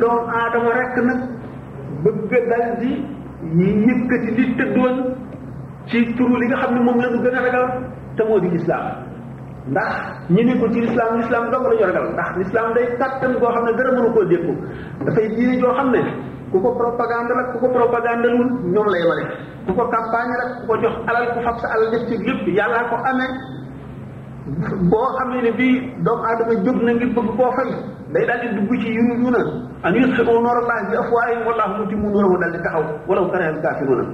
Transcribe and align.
doom 0.00 0.22
aadama 0.36 0.70
rek 0.78 0.94
nag 1.08 1.20
bëgg 2.04 2.32
dal 2.52 2.66
di 2.80 2.92
yëkkati 3.86 4.30
li 4.36 4.44
tëddoon 4.58 4.96
ci 5.90 5.98
turu 6.16 6.34
li 6.40 6.46
nga 6.50 6.58
xam 6.62 6.70
ne 6.74 6.80
moom 6.86 6.98
la 7.02 7.08
nu 7.10 7.18
gën 7.24 7.36
a 7.38 7.40
ragal 7.46 7.66
te 8.16 8.22
moo 8.28 8.38
di 8.44 8.48
Islam. 8.58 8.86
ndax 9.70 9.92
ñi 10.32 10.42
ne 10.44 10.52
ko 10.60 10.66
ci 10.72 10.80
lislaam 10.80 11.10
lislaam 11.20 11.44
dong 11.50 11.64
la 11.68 11.74
ñoo 11.80 11.86
ragal 11.90 12.06
ndax 12.14 12.30
lislaam 12.40 12.68
day 12.74 12.86
tàttan 13.00 13.32
goo 13.40 13.48
xam 13.54 13.64
ne 13.66 13.72
dara 13.78 13.90
mënu 13.96 14.10
koo 14.14 14.24
jékku 14.30 14.52
dafay 15.06 15.26
diine 15.34 15.54
joo 15.60 15.72
xam 15.78 15.88
ne 15.94 16.00
ku 16.52 16.56
ko 16.62 16.70
propagande 16.80 17.32
rek 17.38 17.38
lah, 17.38 17.48
ku 17.52 17.56
ko 17.62 17.68
propagande 17.78 18.26
lul 18.34 18.50
ñoom 18.74 18.88
lay 18.94 19.04
wale 19.08 19.24
ku 19.66 19.70
ko 19.78 19.82
campagne 19.94 20.34
rek 20.40 20.40
lah, 20.40 20.50
ku 20.56 20.62
ko 20.70 20.74
jox 20.82 20.96
alal 21.10 21.24
ku 21.34 21.38
fab 21.46 21.56
sa 21.62 21.66
alal 21.74 21.88
def 21.92 22.02
ci 22.08 22.14
lépp 22.26 22.42
yàlla 22.58 22.88
ko 22.90 22.94
amee 23.10 23.32
boo 24.90 25.08
xamee 25.18 25.42
ne 25.42 25.50
bii 25.58 25.74
doomu 26.04 26.22
aadama 26.28 26.54
jóg 26.64 26.76
na 26.84 26.92
ngir 26.94 27.10
bëgg 27.14 27.28
koo 27.38 27.50
fay 27.56 27.70
day 28.12 28.24
daal 28.26 28.40
di 28.42 28.48
dugg 28.56 28.72
ci 28.82 28.88
yunu 28.96 29.14
yuna 29.22 29.40
an 29.82 29.94
yusxiru 29.94 30.32
noor 30.42 30.56
allah 30.62 30.78
bi 30.90 30.96
afwaahim 31.02 31.40
wallahu 31.46 31.72
mutimmu 31.80 32.08
nuurahu 32.10 32.36
daal 32.40 32.52
di 32.52 32.58
taxaw 32.66 32.84
walaw 33.08 33.26
kare 33.32 33.44
al 33.46 33.58
kafiruna 33.64 34.04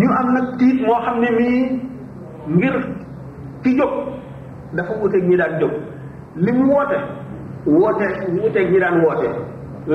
ñu 0.00 0.06
am 0.20 0.26
nag 0.36 0.46
tiit 0.58 0.76
moo 0.86 0.98
xam 1.06 1.16
ne 1.20 1.28
mii 1.38 1.60
ngir 2.56 2.74
ki 3.62 3.70
jóg 3.78 3.90
dafa 4.76 4.92
wuteeg 5.02 5.24
ñi 5.28 5.36
daan 5.36 5.58
jóg 5.60 5.72
li 6.36 6.52
mu 6.52 6.64
woote 6.72 6.98
woote 7.74 8.06
wuteeg 8.42 8.68
ñi 8.72 8.78
daan 8.78 8.98
woote 9.04 9.28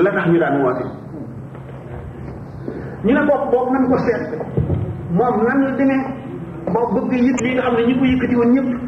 la 0.02 0.10
tax 0.10 0.26
ñu 0.32 0.38
daan 0.38 0.62
woote 0.62 0.84
ñu 3.04 3.10
ne 3.14 3.20
bopp 3.28 3.42
boobu 3.52 3.72
nan 3.72 3.84
ko 3.90 3.96
seet 4.06 4.22
moom 5.16 5.36
nan 5.48 5.58
la 5.64 5.70
demee 5.78 6.02
bëgg 6.94 7.12
yit 7.12 7.40
li 7.44 7.50
nga 7.54 7.62
xam 7.62 7.74
ne 7.76 7.86
ñi 7.86 7.98
ko 7.98 8.04
yëkkati 8.04 8.36
woon 8.36 8.52
ñëpp 8.54 8.87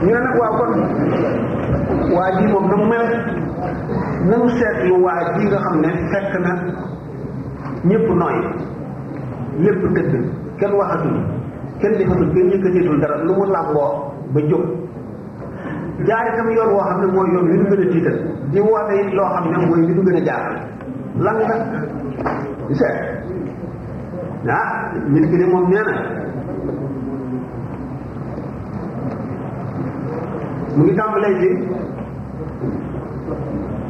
Ini 0.00 0.12
anak 0.16 0.34
wakon, 0.40 0.70
wajib 2.12 2.12
waji 2.14 2.44
mom 2.52 2.64
nu 2.70 2.78
mel 2.88 3.04
nu 4.30 4.38
set 4.60 4.76
lu 4.88 5.00
waji 5.04 5.42
nga 5.48 5.58
xamne 5.64 5.90
fekk 6.10 6.32
na 6.44 6.52
ñepp 7.88 8.06
noy 8.20 8.36
lepp 9.64 9.80
deug 9.94 10.24
ken 10.58 10.72
waxatu 10.78 11.10
ken 11.80 11.92
defatu 11.98 12.24
ken 12.34 12.50
yëkëti 12.52 12.80
dul 12.86 12.98
dara 13.00 13.16
lu 13.24 13.32
mu 13.38 13.44
lambo 13.52 13.84
ba 14.32 14.38
jox 14.50 14.64
jaar 16.06 16.24
itam 16.32 16.48
yor 16.56 16.66
boo 16.72 16.82
xam 16.88 16.98
ne 17.02 17.06
mooy 17.14 17.28
yoon 17.34 17.46
yi 17.50 17.56
ñu 17.58 17.76
di 18.52 18.60
woote 18.60 18.92
it 19.00 19.12
loo 19.14 19.28
xam 19.34 19.44
ne 19.50 19.56
mooy 19.66 19.80
li 19.86 19.94
ñu 19.94 20.02
gën 20.06 20.16
a 20.20 20.24
jaar 20.28 20.46
lan 21.24 21.36
nga 21.42 21.54
gisee 22.68 22.96
ah 24.58 24.68
nit 25.12 25.24
ki 25.30 25.36
ne 25.36 25.46
moom 25.52 25.64
nee 25.70 25.82
na 25.86 25.94
mu 30.76 30.82
ngi 30.84 30.94
tàmbalee 30.98 31.34
ci 31.40 31.48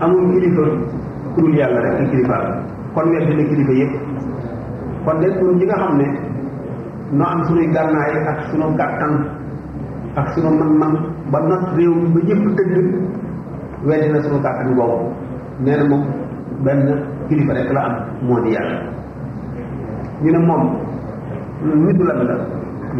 amul 0.03 0.25
kilifa 0.33 0.65
kurul 1.34 1.55
yàlla 1.61 1.81
rek 1.84 1.93
ci 1.99 2.05
kilifa 2.11 2.37
kon 2.95 3.07
ngeen 3.11 3.25
dina 3.29 3.45
kilifa 3.51 3.73
yëpp 3.81 3.93
kon 5.05 5.17
nag 5.21 5.33
pour 5.39 5.51
ñi 5.55 5.65
nga 5.67 5.77
xam 5.83 5.95
ne 7.17 7.25
am 7.33 7.41
sunuy 7.47 7.69
gànnaay 7.75 8.13
ak 8.31 8.39
sunu 8.51 8.67
gàttan 8.79 9.15
ak 10.19 10.27
sunu 10.34 10.51
man-man 10.59 10.95
ba 11.31 11.39
not 11.47 11.65
réew 11.79 11.95
mi 11.95 12.07
ba 12.13 12.21
ñëpp 12.27 12.45
dëgg 12.59 12.75
wedd 13.87 14.11
na 14.13 14.19
sama 14.23 14.39
kàttan 14.45 14.75
boobu 14.77 15.07
nee 15.65 15.77
na 15.79 15.85
moom 15.91 16.05
benn 16.65 16.83
kilifa 17.29 17.53
rek 17.55 17.71
la 17.73 17.81
am 17.87 17.95
moo 18.27 18.41
di 18.43 18.51
yàlla 18.55 18.79
ñu 20.23 20.31
ne 20.33 20.39
moom 20.47 20.63
lu 21.63 21.87
wittu 21.87 22.03
lan 22.05 22.19
la 22.29 22.35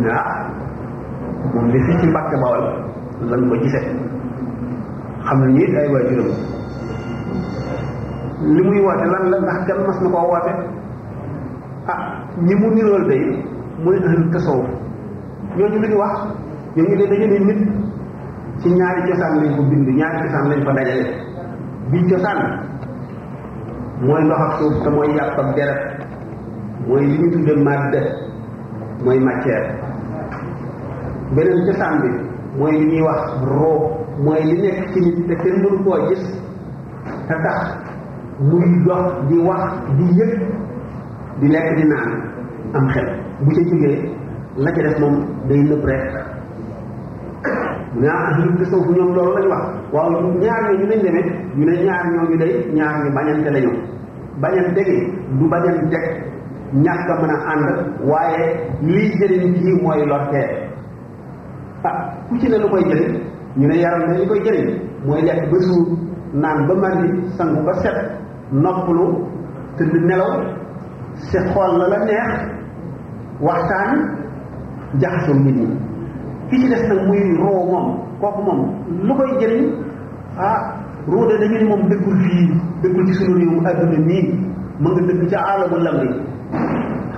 ne 0.01 0.11
ah 0.11 0.51
moom 1.55 1.67
li 1.73 1.79
fi 1.87 1.93
ci 2.01 2.07
mbàkke 2.07 2.37
bawal 2.43 2.63
lan 3.31 3.41
ko 3.51 3.55
gisee 3.63 3.87
xam 5.27 5.39
na 5.41 5.79
ay 5.83 5.89
waajuram 5.93 6.31
li 8.55 8.63
muy 8.63 8.79
woote 8.85 9.05
lan 9.13 9.25
la 9.31 9.39
ndax 9.41 9.61
kenn 9.67 9.85
mas 9.87 10.01
na 10.03 10.09
koo 10.09 10.35
ah 11.93 12.23
ñi 12.45 12.55
mu 12.55 12.69
niróol 12.75 13.07
day 13.09 13.23
mooy 13.85 13.97
ahlul 13.99 14.31
tasawuf 14.33 14.67
ñooñu 15.57 15.79
li 15.83 15.89
ñu 15.89 15.99
wax 15.99 16.17
ñooñu 16.77 16.95
day 16.97 17.09
dañu 17.11 17.27
ni 17.27 17.39
lah, 17.39 17.45
nit 17.47 17.90
ci 18.62 18.71
ñaari 18.76 19.03
cosaan 19.10 19.37
lañ 19.41 19.50
ko 19.56 19.62
bind 19.71 19.88
ñaari 19.98 20.16
cosaan 20.25 20.47
lañ 20.50 20.60
ko 20.66 20.71
dajale 20.78 21.06
bi 21.91 21.98
cosaan 22.10 22.41
mooy 24.04 24.22
ndox 24.25 24.38
ak 24.47 24.53
suuf 24.59 24.75
te 24.84 24.88
mooy 24.94 25.09
yàpp 25.16 25.37
ak 25.43 25.50
deret 25.56 25.82
mooy 26.87 27.04
li 27.09 27.15
ñu 27.21 27.26
tudde 27.34 27.54
madde 27.66 28.00
mooy 29.04 29.19
matière 29.28 29.69
beneen 31.34 31.60
cosaan 31.69 31.94
bi 32.03 32.09
mooy 32.59 32.72
li 32.81 32.87
ñuy 32.91 33.03
wax 33.09 33.21
ro 33.50 33.69
mooy 34.25 34.43
li 34.48 34.56
nekk 34.65 34.78
ci 34.92 34.98
nit 35.00 35.28
te 35.28 35.34
kenn 35.42 35.56
mënu 35.62 35.78
koo 35.84 35.98
gis 36.09 36.25
te 37.28 37.34
tax 37.47 37.59
muy 38.48 38.69
dox 38.87 39.06
di 39.28 39.37
wax 39.48 39.62
di 39.97 40.04
yëg 40.19 40.32
di 41.41 41.47
lekk 41.48 41.69
di 41.77 41.84
naan 41.92 42.12
am 42.75 42.87
xel 42.94 43.09
bu 43.42 43.50
ca 43.56 43.62
jugee 43.71 43.97
la 44.56 44.71
ca 44.72 44.82
def 44.82 44.98
moom 45.00 45.16
day 45.48 45.62
nëb 45.62 45.84
rek 45.84 46.30
ñaar 47.99 48.39
ñu 48.39 48.59
gëssaw 48.59 48.81
ku 48.87 48.91
ñoom 48.97 49.11
loolu 49.17 49.33
lañ 49.37 49.49
wax 49.51 49.65
waaw 49.93 50.11
ñaar 50.43 50.65
ñu 50.78 50.84
lañ 50.91 51.01
demee 51.05 51.23
ñu 51.56 51.65
ne 51.67 51.75
ñaar 51.87 52.05
ñoo 52.15 52.25
ngi 52.28 52.37
day 52.41 52.53
ñaar 52.77 52.95
ñu 53.05 53.11
bañante 53.17 53.51
lañu 53.56 53.71
bañante 54.43 54.81
gi 54.89 54.97
du 55.39 55.49
bañan 55.51 55.77
jek 55.91 56.06
ñàkk 56.84 57.09
a 57.11 57.15
mën 57.23 57.33
a 57.34 57.37
ànd 57.53 57.67
waaye 58.09 58.43
li 58.83 59.01
jëriñ 59.19 59.55
ci 59.62 59.73
mooy 59.83 60.03
lortee 60.06 60.47
ah 61.84 61.97
ku 62.28 62.39
ci 62.39 62.49
ne 62.49 62.59
lu 62.59 62.69
koy 62.69 62.83
jëriñ 62.89 63.11
ñu 63.59 63.67
ne 63.67 63.77
yaram 63.83 64.03
ne 64.09 64.19
li 64.19 64.27
koy 64.28 64.41
jëriñ 64.45 64.69
mooy 65.07 65.22
lekk 65.28 65.43
ba 65.51 65.59
suur 65.67 65.87
naan 66.43 66.67
ba 66.69 66.75
mardi 66.75 67.09
sang 67.37 67.55
ba 67.67 67.72
set 67.83 67.99
noppalu 68.53 69.05
te 69.77 69.83
di 69.91 69.99
nelaw 70.07 70.33
si 71.27 71.39
xool 71.53 71.72
la 71.78 71.87
la 71.93 71.99
neex 72.09 72.31
eh. 72.37 72.41
waxtaan 73.47 73.93
jaxasoo 75.01 75.34
nit 75.45 75.57
ñi 75.57 75.77
ki 76.50 76.56
ci 76.59 76.66
des 76.69 76.83
nag 76.91 77.06
muy 77.06 77.19
roo 77.38 77.62
moom 77.71 77.88
kooku 78.21 78.41
moom 78.47 78.61
lu 79.06 79.12
koy 79.15 79.31
jëriñ 79.41 79.65
ah 80.50 80.59
roo 81.06 81.25
de 81.31 81.34
dañu 81.41 81.56
ni 81.59 81.65
moom 81.71 81.83
déggul 81.91 82.16
fii 82.27 82.50
déggul 82.83 83.06
ci 83.09 83.15
sunu 83.22 83.34
réew 83.38 83.66
àdduna 83.71 83.99
nii 84.11 84.22
ma 84.83 84.89
nga 84.93 85.00
dëgg 85.09 85.22
ca 85.33 85.39
àllama 85.50 85.78
lam 85.87 85.97
yi 86.03 86.09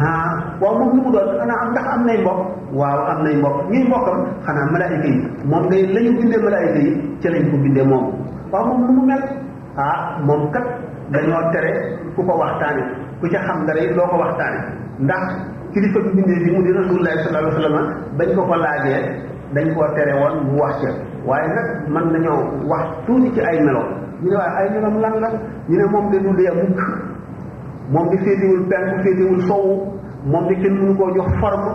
ah 0.08 0.28
waaw 0.60 0.74
moom 0.78 0.92
lu 0.96 1.00
mu 1.00 1.16
am 1.16 1.70
ndax 1.72 1.84
am 1.94 2.02
nay 2.06 2.18
mbokk 2.22 2.40
waaw 2.80 3.00
am 3.12 3.20
nay 3.24 3.34
mbokk 3.40 3.58
ñuy 3.70 3.84
mbokkam 3.88 4.18
xanaa 4.44 4.70
malaayka 4.72 5.08
yi 5.08 5.12
moom 5.50 5.64
ngay 5.68 5.82
la 5.94 6.00
ñu 6.04 6.10
bindee 6.18 6.82
yi 6.82 7.02
ci 7.20 7.28
lañ 7.32 7.44
ko 7.50 7.56
bindee 7.64 7.84
moom 7.90 8.06
waaw 8.52 8.64
moom 8.70 8.82
lu 8.86 8.92
mu 8.98 9.02
mel 9.08 9.22
ah 9.84 9.96
moom 10.26 10.42
kat 10.54 10.64
dañoo 11.12 11.50
tere 11.52 11.72
ku 12.14 12.20
ko 12.28 12.34
waxtaane 12.42 12.82
ku 13.20 13.24
ca 13.32 13.38
xam 13.46 13.58
dara 13.66 13.80
it 13.86 13.96
loo 13.96 14.06
ko 14.12 14.16
waxtaane 14.24 14.58
ndax 15.06 15.24
kilifa 15.74 15.98
bi 16.04 16.10
bindee 16.16 16.38
bi 16.44 16.50
mu 16.54 16.60
di 16.64 16.70
rasulullahi 16.78 17.16
sallallahu 17.24 17.48
alayhi 17.48 17.56
wa 17.56 17.62
sallam 17.62 17.86
bañ 18.18 18.28
ko 18.36 18.40
ko 18.48 18.54
laajee 18.62 19.02
dañ 19.56 19.66
koo 19.74 19.86
tere 19.96 20.12
woon 20.20 20.34
mu 20.46 20.52
wax 20.60 20.74
ci 20.82 20.88
waaye 21.28 21.48
nag 21.56 21.68
mën 21.92 22.06
nañoo 22.14 22.40
wax 22.70 22.84
tuuti 23.06 23.28
ci 23.34 23.40
ay 23.50 23.58
melo 23.66 23.80
ñu 24.22 24.28
ne 24.30 24.36
waaye 24.40 24.54
ay 24.60 24.68
meloom 24.74 24.96
lan 25.04 25.14
la 25.22 25.28
ñu 25.68 25.76
ne 25.80 25.84
moom 25.92 26.06
de 26.12 26.18
mu 26.24 26.32
dee 26.38 26.52
mukk 26.60 26.80
moom 27.92 28.06
di 28.10 28.16
féetewul 28.18 29.44
moom 30.30 30.44
di 30.48 30.54
kenn 30.60 30.74
mënu 30.78 30.94
koo 30.98 31.10
jox 31.18 31.30
forme 31.40 31.68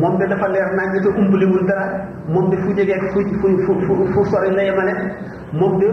moom 0.00 0.18
de 0.18 0.26
dafa 0.26 0.48
leer 0.48 0.68
nañ 0.76 0.88
te 1.02 1.08
umpaliwul 1.08 1.64
dara 1.68 1.86
moom 2.28 2.50
de 2.50 2.56
fu 2.62 2.72
jege 2.76 2.92
fu 3.14 3.20
fu 3.66 3.74
fu 3.86 4.04
fu 4.12 4.24
sori 4.24 4.54
la 4.54 4.62
yemale 4.64 4.92
moom 5.58 5.78
de 5.78 5.86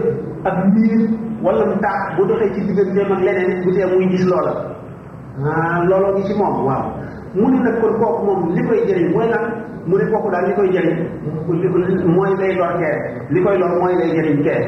ak 0.44 0.56
miir 0.72 0.92
wala 1.42 1.64
mu 1.66 1.76
taax 1.80 2.16
bu 2.16 2.26
doxee 2.26 2.52
ci 2.54 2.60
digganteem 2.66 3.12
ak 3.12 3.22
leneen 3.26 3.62
bu 3.64 3.70
dee 3.72 3.86
muy 3.86 4.06
gis 4.10 4.26
loola 4.26 4.79
ah 5.46 5.84
looloo 5.88 6.12
ngi 6.18 6.26
ci 6.28 6.34
moom 6.38 6.66
waaw 6.66 6.84
mu 7.34 7.46
ne 7.50 7.58
nag 7.62 7.76
kon 7.80 7.92
kooku 8.00 8.20
moom 8.26 8.40
li 8.56 8.62
koy 8.68 8.80
jëriñ 8.86 9.06
mooy 9.14 9.26
lan 9.32 9.44
mu 9.88 9.94
ne 9.96 10.04
kooku 10.12 10.28
daal 10.32 10.44
li 10.48 10.52
koy 10.58 10.68
jëriñ 10.74 10.96
mooy 12.14 12.32
lay 12.40 12.52
lor 12.58 12.72
kee 12.80 12.94
li 13.32 13.38
koy 13.44 13.56
lor 13.60 13.70
mooy 13.80 13.94
lay 14.00 14.10
jëriñ 14.16 14.38
kee 14.46 14.60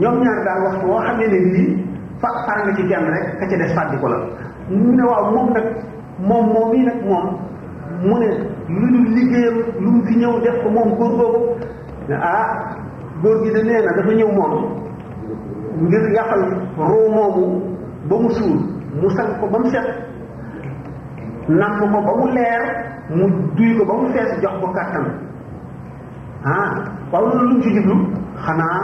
ñoom 0.00 0.16
ñaar 0.24 0.38
daal 0.46 0.62
wax 0.64 0.76
boo 0.84 0.98
xam 1.06 1.16
a 1.16 1.16
ne 1.20 1.26
nii 1.40 1.84
fa 2.20 2.28
far 2.46 2.58
nga 2.66 2.74
ci 2.76 2.82
kenn 2.90 3.04
rek 3.14 3.24
ka 3.38 3.44
ca 3.50 3.56
des 3.62 3.72
fàddi 3.76 3.96
ko 4.00 4.08
la 4.08 4.18
mu 4.68 4.92
ne 4.96 5.02
waaw 5.08 5.30
moom 5.34 5.48
nag 5.54 5.64
moom 6.28 6.46
moom 6.54 6.70
yi 6.74 6.82
nag 6.84 6.98
moom 7.06 7.26
mu 8.06 8.18
ne 8.18 8.28
lu 8.68 8.86
dul 9.04 9.08
liggéeyam 9.14 9.54
lu 9.82 9.88
mu 9.90 10.00
fi 10.06 10.14
ñëw 10.16 10.34
def 10.44 10.56
ko 10.62 10.68
moom 10.70 10.90
góor 10.98 11.10
googu 11.16 11.44
ah 12.20 12.46
góor 13.22 13.38
gi 13.44 13.50
de 13.52 13.62
nee 13.62 13.80
na 13.84 13.92
dafa 13.96 14.12
ñëw 14.12 14.32
moom 14.38 14.54
ngir 15.84 16.04
yàqal 16.16 16.42
roo 16.90 17.08
moomu 17.14 17.62
ba 18.08 18.14
ko 18.16 19.46
ba 19.52 19.58
mu 19.58 19.68
set 19.70 19.86
namm 21.48 21.80
ko 21.80 21.86
ba 22.04 22.12
mu 22.12 22.26
leer 22.30 22.60
mu 23.08 23.24
duy 23.56 23.72
ko 23.80 23.84
ba 23.88 23.94
mu 23.96 24.06
fees 24.12 24.30
jox 24.44 24.52
ko 24.60 24.68
kàttan 24.76 25.04
ah 26.44 26.68
waaw 27.10 27.24
loolu 27.24 27.42
lu 27.48 27.54
mu 27.56 27.60
ci 27.64 27.70
jublu 27.72 27.96
xanaa 28.44 28.78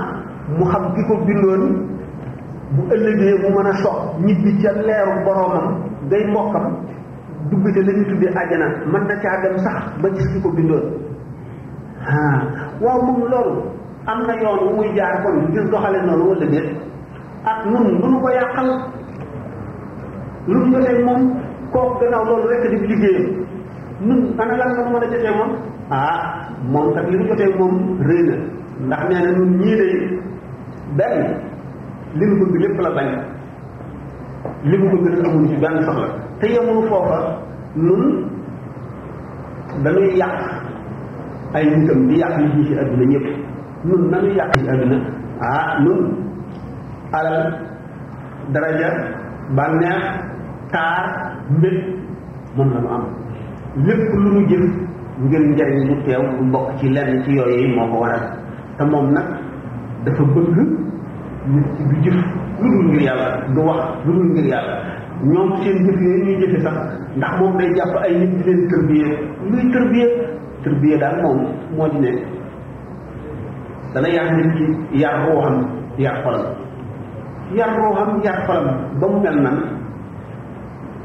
mu 0.56 0.64
xam 0.72 0.84
ki 0.96 1.00
ko 1.06 1.14
bindoon 1.28 1.62
bu 2.74 2.80
ëllëgee 2.94 3.32
mu 3.44 3.48
mën 3.54 3.68
a 3.68 3.72
sox 3.84 3.98
ñibbi 4.24 4.50
ca 4.62 4.70
leeru 4.88 5.12
boroomam 5.24 5.66
day 6.08 6.24
mokkam 6.34 6.64
dugg 7.50 7.64
ca 7.74 7.80
la 7.86 7.92
ñu 7.92 8.04
tuddee 8.08 8.32
àjjana 8.40 8.66
mën 8.92 9.02
na 9.08 9.14
caa 9.22 9.42
dem 9.42 9.58
sax 9.58 9.76
ba 10.00 10.08
gis 10.14 10.26
ki 10.32 10.40
ko 10.42 10.48
bindoon 10.48 10.84
ah 12.16 12.38
waaw 12.80 13.00
moom 13.04 13.22
loolu 13.30 13.60
am 14.06 14.20
na 14.26 14.34
yoon 14.42 14.58
wu 14.68 14.76
muy 14.76 14.94
jaar 14.96 15.20
kon 15.22 15.36
ngir 15.44 15.68
doxale 15.70 16.00
noonu 16.06 16.28
wala 16.28 16.46
ak 17.46 17.58
nun 17.66 18.00
lu 18.00 18.08
nu 18.08 18.20
ko 18.20 18.28
yàqal 18.30 18.68
lu 20.48 20.64
mu 20.64 20.72
jotee 20.76 21.04
moom 21.04 21.43
kok 21.74 21.88
gëna 21.98 22.18
loolu 22.22 22.46
rek 22.50 22.70
di 22.70 22.78
liggéey 22.86 23.20
nun 24.06 24.20
ana 24.38 24.54
lan 24.56 24.68
nga 24.78 24.82
mëna 24.94 25.06
jëfé 25.10 25.30
mom 25.34 25.50
ah 25.90 26.22
mom 26.70 26.94
tax 26.94 27.06
yu 27.10 27.18
jotté 27.26 27.46
mom 27.58 27.74
reyna 28.06 28.36
ndax 28.86 29.00
néna 29.10 29.30
nun 29.38 29.50
ñi 29.58 29.72
lay 29.80 29.92
ben 30.96 31.14
li 32.14 32.24
mu 32.30 32.34
bëgg 32.46 32.54
lepp 32.64 32.78
la 32.86 32.90
bañ 32.96 33.08
li 34.70 34.76
mu 34.78 34.86
bëgg 35.02 35.18
la 35.22 35.28
amul 35.28 35.46
ci 35.50 35.56
ben 35.62 35.76
soxla 35.82 36.08
té 36.38 36.46
yamul 36.54 36.86
fofa 36.88 37.18
nun 37.74 38.02
dañuy 39.82 40.14
yaq 40.22 40.34
ay 41.54 41.64
nitam 41.74 42.06
di 42.08 42.14
yaq 42.22 42.34
li 42.38 42.66
ci 42.70 42.78
aduna 42.78 43.04
ñepp 43.12 43.26
nun 43.84 44.00
nañu 44.10 44.30
yaq 44.38 44.50
ci 44.58 44.68
aduna 44.70 44.96
ah 45.42 45.82
nun 45.82 46.00
alal 47.12 47.38
daraja 48.52 48.90
banex 49.56 49.98
taar 50.70 51.33
mbég 51.50 51.74
moom 52.56 52.70
la 52.72 52.80
mu 52.80 52.86
am 52.88 53.02
lépp 53.84 53.98
lu 54.22 54.28
mu 54.34 54.40
jëf 54.48 54.60
ngir 55.24 55.40
njariñ 55.50 55.80
lu 55.88 55.94
teew 56.06 56.22
lu 56.40 56.44
bokk 56.52 56.70
ci 56.78 56.86
lenn 56.94 57.22
ci 57.22 57.30
yooyu 57.36 57.56
yi 57.68 57.74
moo 57.76 57.86
ko 57.92 57.96
waral 58.02 58.24
te 58.78 58.82
moom 58.84 59.06
nag 59.14 59.24
dafa 60.04 60.22
bëgg 60.32 60.56
nit 61.52 61.64
ki 61.76 61.82
du 61.90 61.96
jëf 62.04 62.14
lu 62.60 62.68
dul 62.74 62.86
ngir 62.88 63.02
yàlla 63.06 63.28
du 63.54 63.60
wax 63.68 63.80
lu 64.06 64.10
dul 64.16 64.26
ngir 64.32 64.46
yàlla 64.52 64.76
ñoom 65.32 65.50
seen 65.60 65.76
jëf 65.86 65.98
yooyu 66.04 66.24
ñuy 66.24 66.36
jëfe 66.40 66.58
sax 66.64 66.74
ndax 67.16 67.32
moom 67.40 67.56
day 67.58 67.70
jàpp 67.76 67.94
ay 68.04 68.14
nit 68.20 68.30
di 68.36 68.42
leen 68.44 68.60
tërbiyee 68.72 69.14
luy 69.50 69.64
tërbiyee 69.72 70.12
tërbiyee 70.64 70.98
daal 71.00 71.16
moom 71.22 71.38
moo 71.76 71.88
di 71.92 71.98
ne 71.98 72.10
dana 73.92 74.08
yar 74.16 74.28
nit 74.36 74.50
ki 74.56 74.66
yar 75.02 75.16
rooxam 75.28 75.56
yar 76.04 76.16
xolam 76.22 76.46
yar 77.56 77.68
rooxam 77.80 78.20
yar 78.24 78.38
xolam 78.46 78.66
ba 79.00 79.06
mu 79.12 79.18
mel 79.24 79.38
nan 79.44 79.56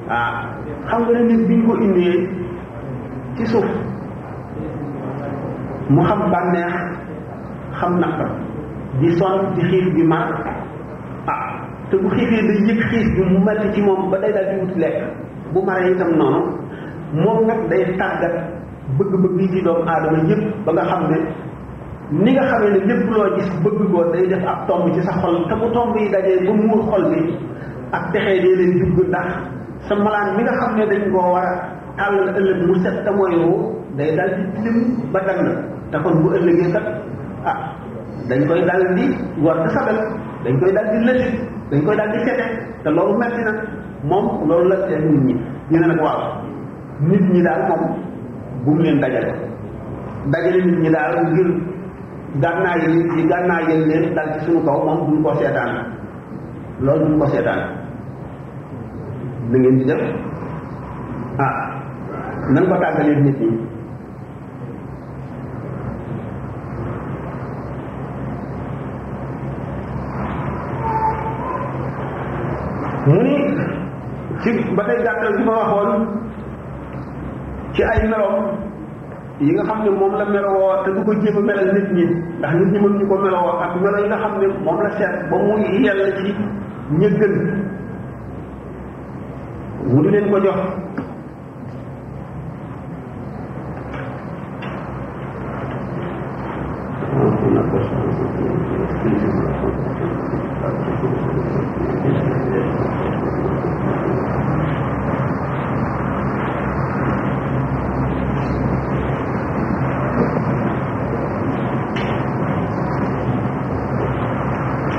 ah 0.09 0.49
xam 0.89 1.01
nga 1.05 1.11
ne 1.13 1.21
nit 1.29 1.41
bi 1.47 1.55
ñu 1.61 1.67
ko 1.69 1.73
indee 1.85 2.17
ci 3.37 3.43
suuf 3.51 3.65
mu 5.93 6.01
xam 6.09 6.19
bànneex 6.33 6.71
xam 7.79 7.93
naqar 8.01 8.29
di 8.99 9.09
sonn 9.19 9.37
di 9.55 9.61
xiif 9.69 9.85
di 9.95 10.03
mar 10.11 10.25
ah 11.33 11.49
te 11.89 11.93
bu 12.01 12.09
xiifee 12.15 12.41
day 12.47 12.57
yëg 12.67 12.79
xiif 12.89 13.05
bi 13.15 13.21
mu 13.31 13.37
metti 13.45 13.67
ci 13.73 13.79
moom 13.85 14.01
ba 14.11 14.17
day 14.23 14.31
daal 14.35 14.45
di 14.51 14.55
wut 14.61 14.73
lekk 14.81 14.97
bu 15.53 15.59
maree 15.67 15.91
itam 15.93 16.11
noonu 16.19 16.41
moom 17.23 17.39
nag 17.49 17.59
day 17.71 17.83
tàggat 17.99 18.35
bëgg-bëgg 18.97 19.37
yi 19.41 19.47
ci 19.53 19.59
doomu 19.65 19.83
aadama 19.91 20.19
yëpp 20.29 20.41
ba 20.65 20.71
nga 20.75 20.83
xam 20.89 21.01
ne 21.11 21.17
ni 22.23 22.31
nga 22.35 22.43
xamee 22.49 22.71
ne 22.73 22.79
lépp 22.89 23.03
loo 23.13 23.27
gis 23.35 23.49
bëgg 23.63 23.79
ko 23.93 23.99
day 24.13 24.25
def 24.31 24.45
ab 24.51 24.59
tomb 24.67 24.83
ci 24.95 25.01
sa 25.07 25.13
xol 25.21 25.35
te 25.49 25.53
bu 25.61 25.67
tomb 25.75 25.95
yi 25.95 26.09
dajee 26.13 26.41
ba 26.45 26.51
muur 26.63 26.81
xol 26.89 27.03
bi 27.11 27.19
ak 27.97 28.03
texee 28.11 28.39
dee 28.43 28.55
leen 28.57 28.73
jugg 28.79 29.07
ndax 29.07 29.27
sa 29.87 29.95
malaan 29.95 30.35
mi 30.35 30.41
nga 30.43 30.59
xam 30.59 30.71
ne 30.75 30.83
dañ 30.91 31.03
koo 31.13 31.27
war 31.35 31.47
a 31.97 32.03
tàllal 32.03 32.29
ëllëg 32.39 32.59
mu 32.67 32.73
set 32.83 32.95
te 33.05 33.11
mooy 33.17 33.33
woo 33.43 33.59
day 33.97 34.11
dal 34.17 34.29
di 34.35 34.41
tilim 34.53 34.77
ba 35.13 35.19
dag 35.27 35.39
na 35.45 35.51
te 35.91 35.95
kon 36.03 36.15
bu 36.21 36.27
ëllëgee 36.37 36.69
kat 36.75 36.87
ah 37.49 37.57
dañ 38.29 38.41
koy 38.49 38.61
dal 38.69 38.83
di 38.95 39.05
war 39.43 39.57
di 39.63 39.69
sabel 39.75 39.97
dañ 40.43 40.53
koy 40.61 40.71
dal 40.77 40.87
di 40.91 40.97
lëllit 41.07 41.35
dañ 41.71 41.79
koy 41.85 41.95
dal 41.99 42.09
di 42.13 42.19
sete 42.27 42.45
te 42.83 42.89
loolu 42.95 43.13
metti 43.21 43.41
na 43.47 43.51
moom 44.09 44.25
loolu 44.47 44.65
la 44.71 44.77
seen 44.87 45.01
nit 45.11 45.19
ñi 45.27 45.35
ñu 45.69 45.77
ne 45.79 45.87
nag 45.87 46.01
waaw 46.05 46.21
nit 47.09 47.25
ñi 47.33 47.39
daal 47.47 47.61
moom 47.69 47.83
bu 48.63 48.69
mu 48.75 48.81
leen 48.83 48.99
dajale 49.03 49.31
dajale 50.31 50.59
nit 50.67 50.77
ñi 50.83 50.89
daal 50.95 51.13
ngir 51.31 51.49
gànnaa 52.43 52.75
yi 52.81 52.87
nit 52.95 53.11
yi 53.15 53.83
leen 53.89 54.03
dal 54.17 54.27
ci 54.33 54.39
suñu 54.45 54.59
kaw 54.67 54.77
moom 54.85 54.99
duñ 55.09 55.17
ko 55.23 55.31
seetaan 55.39 55.73
loolu 56.85 57.03
duñ 57.09 57.19
ko 57.23 57.27
seetaan 57.33 57.61
na 59.51 59.57
ngeen 59.59 59.79
di 59.81 59.85
def 59.87 60.01
ah 61.39 61.53
nan 62.53 62.63
ko 62.69 62.75
tàggalee 62.81 63.15
nit 63.25 63.37
ñi 63.41 63.49
mu 73.07 73.17
ni 73.25 73.35
ci 74.43 74.49
ba 74.75 74.83
tey 74.87 74.97
gàttal 75.05 75.33
ci 75.37 75.43
ma 75.47 75.53
waxoon 75.55 76.01
ci 77.73 77.83
ay 77.83 77.99
melom 78.03 78.45
yi 79.39 79.51
nga 79.53 79.63
xam 79.67 79.79
ne 79.83 79.89
moom 79.89 80.13
la 80.19 80.25
melowoo 80.25 80.83
te 80.85 80.89
du 80.95 81.01
ko 81.05 81.11
jéem 81.21 81.37
a 81.37 81.41
melal 81.47 81.69
nit 81.75 81.89
ñi 81.95 82.05
ndax 82.39 82.53
nit 82.55 82.71
ñi 82.73 82.79
mën 82.83 82.93
ñu 82.99 83.05
ko 83.09 83.15
melowoo 83.23 83.59
ak 83.63 83.73
melo 83.81 83.97
yi 84.03 84.07
nga 84.07 84.17
xam 84.23 84.33
ne 84.39 84.47
la 84.83 84.89
seet 84.97 85.13
ba 85.29 85.35
mu 85.37 85.53
yell 85.85 86.01
ci 86.17 86.33
ñëggal 86.99 87.33
mu 89.89 90.01
di 90.03 90.09
leen 90.13 90.25
ko 90.31 90.37
jox 90.37 90.57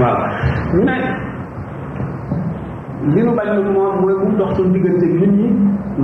waaw 0.01 0.21
ñu 0.75 0.83
ne 0.85 1.30
li 3.15 3.21
nu 3.27 3.33
bañ 3.39 3.51
mo 3.75 3.83
moy 4.03 4.15
mu 4.23 4.29
dox 4.41 4.51
sun 4.57 4.69
digënté 4.75 5.07
nit 5.21 5.33
ñi 5.39 5.47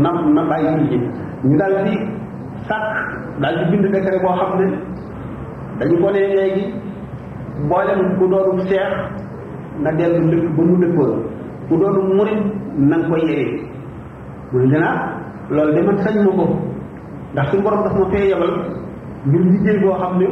na 0.03 0.11
na 0.35 0.43
bay 0.51 0.63
ci 0.81 0.85
ci 0.91 0.97
ñu 1.49 1.55
dal 1.61 1.75
di 1.87 1.95
sax 2.69 2.85
dal 3.43 3.55
di 3.71 3.77
bind 3.77 3.87
décret 3.95 4.19
bo 4.25 4.31
xamné 4.41 4.67
dañ 5.79 5.91
ko 6.03 6.09
né 6.15 6.23
légui 6.39 6.65
bo 7.69 7.77
dem 7.89 8.01
ku 8.19 8.25
doon 8.33 8.59
cheikh 8.69 8.95
na 9.83 9.91
delu 9.99 10.19
lepp 10.31 10.49
ba 10.57 10.63
mu 10.69 10.77
dekk 10.83 10.95
ko 10.99 11.05
ku 11.69 11.75
doon 11.81 11.97
mourid 12.17 12.41
nang 12.91 13.03
koy 13.11 13.21
yéré 13.31 13.47
bu 14.53 14.57
ñu 14.61 14.67
dina 14.73 14.91
lool 15.51 15.71
de 15.75 15.81
man 15.87 15.99
sañ 16.05 16.15
mako 16.27 16.47
ndax 17.33 17.47
suñu 17.51 17.63
borom 17.63 17.83
daf 17.85 17.95
ma 18.01 18.07
fay 18.13 18.25
yabal 18.33 18.51
ngir 19.27 19.41
liggéey 19.51 19.79
bo 19.83 19.93
xamné 20.03 20.27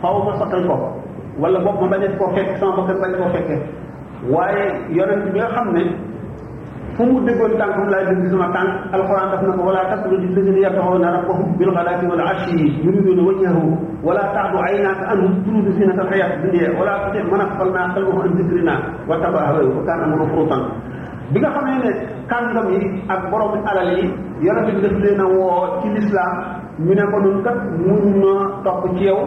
faaw 0.00 0.18
ma 0.26 0.32
fatal 0.40 0.62
ko 0.68 0.74
wala 1.42 1.58
bokk 1.64 1.80
ma 1.80 1.88
bañ 1.92 2.02
ko 2.18 2.24
fekk 2.34 2.50
sama 2.60 2.74
bakkar 2.76 2.98
bañ 3.02 3.12
ko 3.20 3.24
fekke 3.34 3.54
waaye 4.32 4.64
yonent 4.96 5.24
bi 5.32 5.38
nga 5.40 5.48
xam 5.54 5.66
fu 6.96 7.02
mu 7.08 7.18
déggoon 7.24 7.52
tànkam 7.60 7.88
laay 7.92 8.04
dégg 8.14 8.28
sama 8.32 8.48
tànk 8.54 8.70
alquran 8.96 9.30
daf 9.32 9.42
na 9.46 9.54
ko 9.56 9.62
wala 9.68 9.82
tasluji 9.92 10.28
lësine 10.34 10.60
yataxoona 10.64 11.08
rabbahum 11.22 11.46
bil 11.58 11.70
xalaati 11.76 12.06
wal 12.10 12.20
ashi 12.20 12.76
yuriduna 12.84 13.22
wajhahu 13.28 13.64
wala 14.06 14.20
taxdu 14.36 14.58
aynaka 14.66 15.04
anhu 15.12 15.26
turudu 15.44 15.70
sinata 15.78 16.02
alxayat 16.04 16.32
dunia 16.44 16.68
wala 16.78 16.92
tuti 17.08 17.22
man 17.30 17.40
axfalna 17.46 17.82
qalbahu 17.96 18.20
an 18.26 18.32
dikrina 18.38 18.74
wa 19.08 19.16
taba 19.24 19.38
hawahu 19.46 19.72
wa 19.78 19.82
kana 19.88 20.04
amru 20.08 20.26
furutan 20.32 20.60
bi 21.32 21.40
nga 21.40 21.50
xamee 21.56 21.78
ne 21.84 21.90
kàngam 22.32 22.68
yi 22.74 22.80
ak 23.08 23.30
borom 23.30 23.54
alal 23.72 23.90
yi 23.98 24.04
yonent 24.46 24.68
bi 24.76 24.80
daf 24.86 24.96
leen 25.02 25.20
a 25.20 25.26
woo 25.32 25.80
ci 25.80 25.88
lislaam 25.96 26.34
ñu 26.84 26.92
ne 26.98 27.04
ko 27.12 27.16
nun 27.24 27.42
kat 27.46 27.58
mun 27.78 28.20
na 28.20 28.34
topp 28.64 28.92
ci 28.98 29.04
yow 29.08 29.20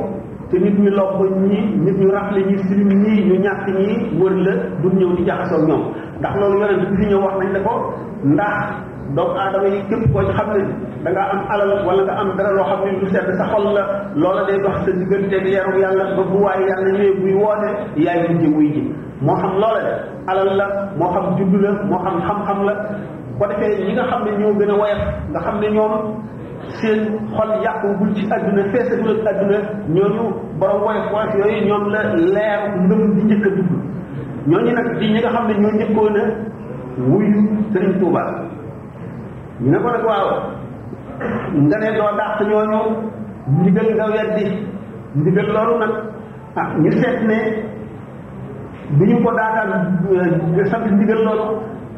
te 0.52 0.58
nit 0.60 0.78
ñu 0.78 0.92
lobb 0.92 1.18
ñi 1.50 1.60
nit 1.86 1.98
ñu 2.02 2.12
raxle 2.14 2.46
ñi 2.46 2.58
silim 2.70 2.90
ñi 3.02 3.26
ñu 3.28 3.36
ñàkk 3.46 3.68
ñi 3.74 4.20
wër 4.22 4.34
la 4.46 4.52
du 4.82 4.90
ñëw 4.98 5.12
di 5.18 5.24
jaxasoo 5.26 5.66
ñoom 5.68 5.84
ndax 6.20 6.34
loolu 6.40 6.56
yonent 6.64 6.82
bi 6.92 6.96
fi 7.00 7.06
ñëw 7.12 7.20
wax 7.24 7.34
nañ 7.40 7.50
ne 7.56 7.60
ko 7.68 7.74
ndax 8.36 8.56
doomu 9.16 9.36
aadama 9.42 9.68
yi 9.76 9.80
képp 9.90 10.04
koo 10.14 10.22
ci 10.28 10.32
xam 10.38 10.48
ne 10.56 10.60
da 11.04 11.12
ngaa 11.12 11.28
am 11.34 11.42
alal 11.54 11.72
wala 11.88 12.02
nga 12.06 12.14
am 12.22 12.30
dara 12.38 12.52
loo 12.58 12.66
xam 12.70 12.80
ne 12.86 12.92
lu 13.02 13.08
sedd 13.14 13.28
sa 13.40 13.46
xol 13.52 13.66
la 13.78 13.84
loola 14.22 14.42
day 14.48 14.60
dox 14.66 14.76
sa 14.86 14.92
digganteeg 15.00 15.46
yaram 15.56 15.78
yàlla 15.84 16.06
ba 16.18 16.24
bu 16.30 16.38
waaye 16.46 16.64
yàlla 16.70 16.90
ñëwee 16.98 17.14
buy 17.22 17.34
woote 17.44 17.70
yaay 18.06 18.20
mujj 18.30 18.44
wuy 18.56 18.68
ji 18.74 18.82
moo 19.26 19.36
xam 19.42 19.54
loola 19.62 19.80
de 19.88 19.94
alal 20.32 20.50
la 20.60 20.66
moo 21.00 21.10
xam 21.14 21.26
juddu 21.38 21.58
la 21.66 21.72
moo 21.90 22.00
xam 22.06 22.18
xam-xam 22.28 22.60
la 22.68 22.74
ko 23.38 23.44
defee 23.50 23.74
ñi 23.86 23.92
nga 23.96 24.06
xam 24.12 24.22
ne 24.26 24.32
ñoo 24.40 24.54
gën 24.60 24.72
a 24.72 24.76
woyaf 24.82 25.02
nga 25.32 25.40
xam 25.46 25.56
ne 25.62 25.68
ñoom 25.76 25.94
seen 26.80 27.00
xol 27.36 27.50
yàquwul 27.64 28.12
ci 28.16 28.22
àdduna 28.36 28.64
feesagul 28.72 29.12
ak 29.20 29.28
àdduna 29.32 29.58
ñooñu 29.96 30.26
borom 30.60 30.82
woyaf 30.88 31.08
woyaf 31.14 31.34
yooyu 31.40 31.60
ñoom 31.68 31.84
la 31.94 32.02
leer 32.36 32.60
ndëm 32.84 33.02
ñooñu 34.50 34.72
nag 34.76 34.88
di 35.00 35.06
ñi 35.12 35.20
nga 35.20 35.30
xam 35.36 35.46
ne 35.48 35.54
ñoo 35.62 35.72
njëkkoon 35.78 36.18
a 36.18 36.24
wuyu 37.08 37.42
Sëriñ 37.74 37.94
Tuuba 38.00 38.22
ñu 39.62 39.68
ne 39.72 39.78
ko 39.84 39.88
nag 39.96 40.06
waaw 40.10 40.30
nga 41.66 41.78
ne 41.82 41.88
doo 41.98 42.12
dàq 42.20 42.36
ñooñu 42.50 42.80
ndigal 43.60 43.90
nga 43.96 44.06
weddi 44.14 44.46
ndigal 45.20 45.48
loolu 45.56 45.74
nag 45.84 45.92
ah 46.62 46.68
ñu 46.82 46.90
seet 47.00 47.20
ne 47.30 47.38
bi 48.98 49.04
ñu 49.14 49.24
ko 49.24 49.30
daataan 49.40 49.72
euh, 50.14 50.66
sant 50.72 50.86
ndigal 50.98 51.22
loolu 51.28 51.46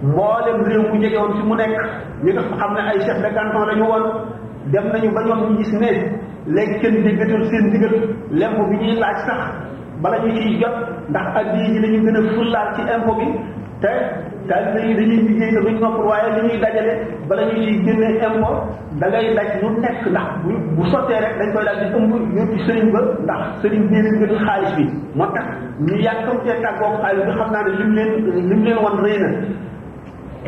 mboolem 0.07 0.57
réew 0.67 0.83
mu 0.93 1.03
jege 1.03 1.17
woon 1.21 1.33
fi 1.37 1.43
mu 1.49 1.55
nekk 1.59 1.75
ñu 2.23 2.29
nga 2.33 2.43
xam 2.59 2.71
ne 2.75 2.79
ay 2.91 2.99
chef 3.05 3.17
de 3.23 3.29
canton 3.37 3.73
ñu 3.79 3.83
woon 3.91 4.05
dem 4.71 4.85
nañu 4.93 5.09
ba 5.15 5.21
ñoom 5.27 5.41
gis 5.57 5.73
ne 5.81 5.89
léegi 6.53 6.75
kenn 6.81 7.03
déggatul 7.05 7.43
seen 7.49 7.63
ndigal 7.69 7.93
lemm 8.39 8.57
bi 8.69 8.75
ñuy 8.81 8.95
laaj 9.01 9.19
sax 9.27 9.41
bala 10.01 10.17
ñu 10.23 10.29
ciy 10.37 10.59
jot 10.61 10.75
ndax 11.09 11.27
addiya 11.39 11.65
ji 11.73 11.79
dañu 11.83 11.99
gën 12.05 12.15
a 12.19 12.21
fullaal 12.35 12.69
ci 12.75 12.81
impôt 12.93 13.15
bi 13.19 13.27
te 13.81 13.87
taalibe 14.49 14.79
yi 14.85 14.93
dañuy 14.99 15.19
liggéey 15.27 15.51
te 15.55 15.59
duñ 15.65 15.75
noppal 15.81 16.03
waaye 16.09 16.27
li 16.35 16.41
ñuy 16.47 16.57
dajale 16.63 16.93
bala 17.27 17.41
ñu 17.47 17.57
génne 17.85 18.07
impôt 18.15 18.55
da 18.99 19.05
ngay 19.09 19.27
daj 19.37 19.49
lu 19.61 19.67
nekk 19.81 19.99
ndax 20.11 20.27
bu 20.43 20.49
bu 20.75 20.81
sottee 20.91 21.19
rek 21.23 21.33
dañ 21.39 21.49
koy 21.53 21.63
daal 21.67 21.77
di 21.81 21.87
ëmb 21.99 22.13
yóbbu 22.39 22.55
sëriñ 22.65 22.87
ba 22.93 22.99
ndax 23.25 23.41
sëriñ 23.61 23.81
bi 23.89 23.95
leen 24.05 24.17
gën 24.21 24.37
xaalis 24.45 24.73
bi 24.77 24.83
moo 25.17 25.25
tax 25.35 25.45
ñu 25.85 25.93
yàkkam 26.05 26.37
cee 26.45 26.57
tàggoo 26.63 26.93
xaalis 27.01 27.25
bi 27.27 27.31
xam 27.37 27.49
naa 27.51 27.63
ne 27.63 27.69
lim 27.79 27.91
leen 27.97 28.09
lim 28.49 28.61
leen 28.65 28.77
wan 28.83 28.97
rëy 29.05 29.17
na 29.23 29.29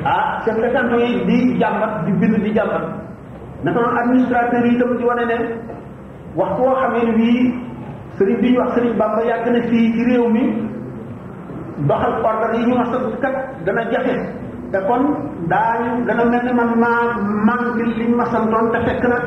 ah 0.05 0.39
chef 0.45 0.55
de 0.57 1.25
di 1.27 1.37
jàmbat 1.59 1.91
di 2.05 2.11
bind 2.19 2.35
di 2.43 2.51
jàmbat 2.57 2.83
naka 3.63 3.79
noonu 3.81 3.97
administrateur 4.01 4.65
yi 4.65 4.75
itam 4.75 4.97
di 4.97 5.03
wane 5.03 5.25
ne 5.25 5.35
waxtu 6.35 6.61
woo 6.63 6.75
xamee 6.81 7.05
ni 7.05 7.11
bii 7.17 7.68
sëriñ 8.19 8.37
bi 8.43 8.49
ñu 8.51 8.59
wax 8.59 8.71
sëriñ 8.75 8.93
ba 8.99 9.07
yàgg 9.31 9.45
na 9.55 9.61
fii 9.69 9.93
ci 9.95 10.01
réew 10.09 10.27
mi 10.35 10.43
doxal 11.87 12.13
ordre 12.29 12.49
yi 12.57 12.61
ñu 12.67 12.73
wax 12.79 12.89
sax 12.93 13.03
kat 13.23 13.35
dana 13.65 13.83
jafe 13.91 14.15
te 14.71 14.77
kon 14.87 15.03
daañu 15.51 15.91
dana 16.07 16.23
mel 16.31 16.43
ne 16.47 16.53
man 16.59 16.71
maa 16.83 17.03
manqué 17.47 17.83
li 17.97 18.05
ñu 18.09 18.15
ma 18.19 18.25
santoon 18.33 18.65
te 18.73 18.79
fekk 18.87 19.03
na 19.11 19.17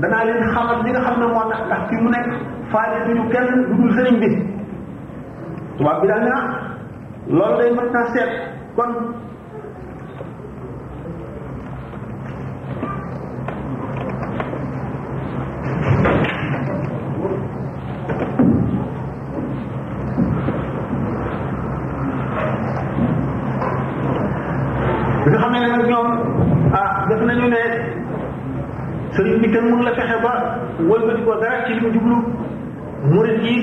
danaa 0.00 0.24
leen 0.28 0.50
xamal 0.54 0.78
li 0.84 0.90
nga 0.90 1.00
xam 1.06 1.16
ne 1.20 1.26
moo 1.32 1.48
tax 1.50 1.60
ndax 1.68 1.82
fi 1.88 1.94
mu 2.02 2.08
nekk 2.14 2.28
faale 2.72 2.96
bi 3.06 3.12
ñu 3.18 3.24
kenn 3.32 3.48
dudul 3.68 3.92
sëriñ 3.96 4.16
bi 4.22 4.28
tubaab 5.76 5.98
bi 6.00 6.06
daal 6.10 6.22
ne 6.24 6.30
ah 6.38 6.44
loolu 7.36 7.74
mën 7.76 7.88
naa 7.92 8.26
kon 8.76 8.90
kenn 29.54 29.70
mun 29.70 29.84
la 29.86 29.92
fexe 29.94 30.16
ba 30.20 30.34
wëlbati 30.90 31.22
ko 31.22 31.32
dara 31.38 31.62
ci 31.64 31.70
li 31.74 31.80
mu 31.82 31.90
jublu 31.94 32.16
murit 33.14 33.38
yi 33.46 33.54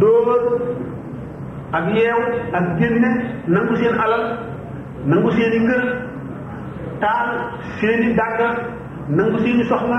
dóor 0.00 0.42
ak 1.78 1.84
yeew 1.98 2.20
ak 2.58 2.66
génne 2.78 3.10
nangu 3.54 3.74
seen 3.82 3.98
alal 4.04 4.22
nangu 5.10 5.30
seen 5.34 5.54
i 5.54 5.60
ngër 5.66 5.84
taal 7.02 7.32
seen 7.80 8.06
i 8.10 8.14
dàgga 8.20 8.48
nangu 9.18 9.38
seen 9.42 9.58
i 9.58 9.64
soxla 9.72 9.98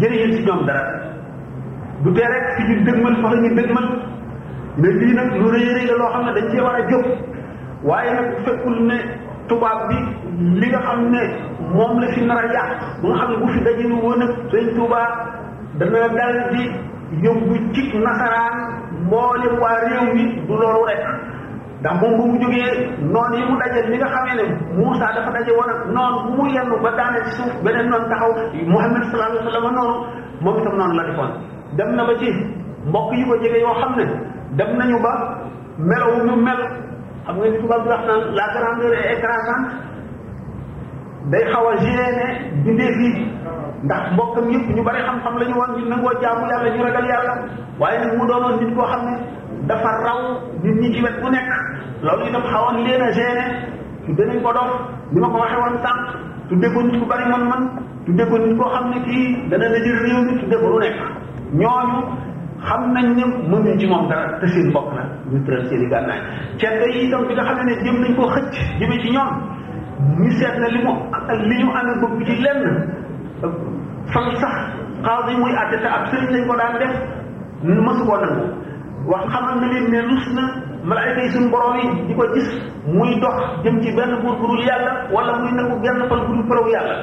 jëriñeen 0.00 0.32
si 0.36 0.42
ñoom 0.48 0.64
dara 0.70 0.88
du 2.02 2.12
tee 2.16 2.24
rek 2.32 2.46
si 2.56 2.62
ñu 2.70 2.80
dëgmal 2.88 3.20
fa 3.22 3.28
la 3.34 3.40
ñu 3.44 3.54
dëgmal 3.60 3.86
mais 4.78 4.92
lii 5.00 5.14
nag 5.14 5.36
lu 5.36 5.50
rëy 5.52 5.68
rëy 5.76 5.86
loo 5.86 6.08
xam 6.14 6.24
ne 6.26 6.32
dañ 6.38 6.50
cee 6.50 6.60
war 6.64 6.74
a 6.80 6.88
jóg 6.90 7.04
waaye 7.82 8.10
nag 8.18 8.28
fekkul 8.44 8.80
ne 8.88 8.98
tubaab 9.50 9.88
bi 9.90 9.98
li 10.60 10.66
nga 10.70 10.78
xam 10.86 11.00
ne 11.14 11.20
moom 11.76 11.92
la 12.00 12.06
fi 12.14 12.20
nar 12.28 12.38
a 12.42 12.46
yàq 12.56 12.68
ba 13.02 13.06
nga 13.10 13.16
xam 13.20 13.30
ne 13.32 13.36
bu 13.42 13.46
fi 13.54 13.58
dajale 13.66 13.94
woon 14.02 14.20
ak 14.26 14.32
sëñ 14.50 14.66
Tuubaa 14.76 15.08
dana 15.78 16.08
dal 16.16 16.36
di 16.52 16.62
yóbbu 17.24 17.54
ci 17.74 17.82
nasaraan 18.04 18.52
mboolem 19.04 19.54
waa 19.62 19.76
réew 19.86 20.06
mi 20.14 20.24
du 20.48 20.54
loolu 20.60 20.80
rek 20.88 21.02
ndax 21.80 21.94
moom 22.00 22.12
bu 22.18 22.24
jógee 22.42 22.68
noonu 23.12 23.34
yi 23.38 23.44
mu 23.50 23.54
dajal 23.62 23.84
li 23.90 23.96
nga 23.98 24.08
xamee 24.14 24.36
ne 24.40 24.44
Moussa 24.76 25.06
dafa 25.16 25.30
daje 25.34 25.52
woon 25.58 25.70
noonu 25.94 26.16
bu 26.26 26.30
mu 26.36 26.44
yenn 26.54 26.70
ba 26.84 26.90
daane 26.98 27.18
ci 27.26 27.30
suuf 27.36 27.52
beneen 27.64 27.90
taxaw 28.10 28.30
Muhammad 28.72 29.02
sallallahu 29.02 29.32
alayhi 29.32 29.46
wa 29.46 29.50
sallam 29.50 29.74
noonu 29.74 29.94
moom 30.42 30.56
itam 30.60 30.74
noonu 30.78 30.94
la 30.98 31.04
defoon 31.08 31.30
dem 31.76 31.90
na 31.96 32.02
ba 32.08 32.14
ci 32.20 32.28
mbokk 32.88 33.10
yi 33.16 33.24
ko 33.28 33.34
jege 33.42 33.58
yoo 33.64 33.74
xam 33.80 33.92
ne 33.98 34.04
dem 34.58 34.70
nañu 34.78 34.98
ba 35.04 35.12
melaw 35.88 36.12
ñu 36.26 36.34
mel 36.46 36.60
xam 37.26 37.34
nga 37.38 37.46
li 37.52 37.58
tubaab 37.60 37.82
di 37.84 37.88
wax 37.90 38.02
naan 38.08 38.22
la 38.34 38.46
grandeur 38.54 38.94
est 38.96 39.22
day 41.30 41.44
xaw 41.52 41.64
a 41.68 41.74
gêné 41.82 42.06
bindee 42.64 42.92
fii 42.98 43.14
ndax 43.84 44.02
mbokkam 44.12 44.46
yëpp 44.54 44.68
ñu 44.76 44.82
bari 44.82 45.00
xam-xam 45.06 45.34
la 45.38 45.44
ñu 45.48 45.54
woon 45.58 45.72
ñu 45.78 45.86
nangoo 45.88 46.12
jaamu 46.22 46.44
yàlla 46.50 46.70
ñu 46.76 46.82
ragal 46.84 47.06
yàlla 47.12 47.34
waaye 47.80 47.98
nag 48.00 48.12
mu 48.18 48.26
doonoon 48.26 48.56
nit 48.60 48.74
koo 48.76 48.84
xam 48.92 49.02
ne 49.06 49.16
dafa 49.68 49.90
raw 50.06 50.18
nit 50.62 50.74
ñi 50.80 50.94
ci 50.94 51.02
wet 51.02 51.16
bu 51.20 51.28
loolu 52.02 52.26
itam 52.26 52.42
xawoon 52.52 52.84
leen 52.84 53.02
a 53.02 53.10
gêné 53.16 53.44
su 54.06 54.10
danañ 54.16 54.42
ko 54.42 54.52
dof 54.52 54.70
ni 55.12 55.20
ma 55.20 55.28
ko 55.28 55.38
waxee 55.38 55.60
woon 55.60 55.76
sànq 55.84 56.00
su 56.48 56.54
déggoo 56.56 56.82
nit 56.82 57.00
ku 57.00 57.06
bari 57.06 57.26
man 57.30 57.44
man 57.50 57.62
su 58.06 58.12
déggoo 58.18 58.38
nit 58.38 58.56
koo 58.58 58.70
xam 58.74 58.90
ne 58.90 59.00
kii 59.04 59.48
dana 59.50 59.68
la 59.68 59.78
jël 59.84 59.98
réew 60.04 60.20
mi 60.24 60.40
su 60.40 60.46
déggoo 60.46 60.68
lu 60.72 60.78
nekk 60.80 60.96
xam 62.68 62.80
nañ 62.94 63.04
ne 63.16 63.24
mënuñ 63.50 63.78
ci 63.80 63.86
moom 63.86 64.08
dara 64.10 64.38
te 64.40 64.46
seen 64.54 64.68
mbokk 64.70 64.90
la 64.96 65.02
ñu 65.30 65.38
tëral 65.44 65.64
seen 65.68 65.80
i 65.80 65.88
gànnaay 65.92 66.20
ceddo 66.60 66.86
yi 66.94 67.00
itam 67.06 67.22
bi 67.26 67.34
nga 67.34 67.42
xam 67.48 67.58
ne 67.66 67.74
jëm 67.84 67.96
nañ 68.02 68.12
koo 68.16 68.28
xëcc 68.34 68.52
jëmee 68.78 69.00
ci 69.02 69.08
ñoom 69.14 69.30
ñu 70.22 70.30
seet 70.38 70.54
na 70.60 70.66
li 70.74 70.80
mu 70.84 70.92
li 71.48 71.56
ñu 71.62 71.68
amee 71.78 71.96
bëgg 72.02 72.26
ci 72.26 72.34
lenn 72.44 72.62
fan 74.12 74.26
sax 74.42 74.54
xaalis 75.04 75.36
muy 75.40 75.52
àtte 75.62 75.76
te 75.82 75.88
ab 75.96 76.02
sëriñ 76.10 76.28
lañ 76.34 76.44
ko 76.48 76.54
daan 76.60 76.74
def 76.80 76.94
mësu 77.84 78.02
koo 78.08 78.18
nangu 78.24 78.44
wax 79.10 79.24
xamal 79.34 79.54
na 79.60 79.66
leen 79.72 79.84
ne 79.92 79.98
rus 80.08 80.26
na 80.36 80.44
malaayka 80.84 81.20
yi 81.24 81.30
suñu 81.32 81.50
borom 81.52 81.74
yi 81.80 81.84
di 82.06 82.14
ko 82.14 82.22
gis 82.34 82.48
muy 82.86 83.20
dox 83.20 83.36
jëm 83.64 83.80
ci 83.82 83.90
benn 83.96 84.12
buur 84.22 84.36
bu 84.40 84.46
dul 84.48 84.64
yàlla 84.68 84.92
wala 85.12 85.32
muy 85.40 85.52
nangu 85.52 85.74
benn 85.82 85.98
fal 86.08 86.20
bu 86.26 86.32
dul 86.36 86.46
paraw 86.48 86.68
yàlla 86.74 86.94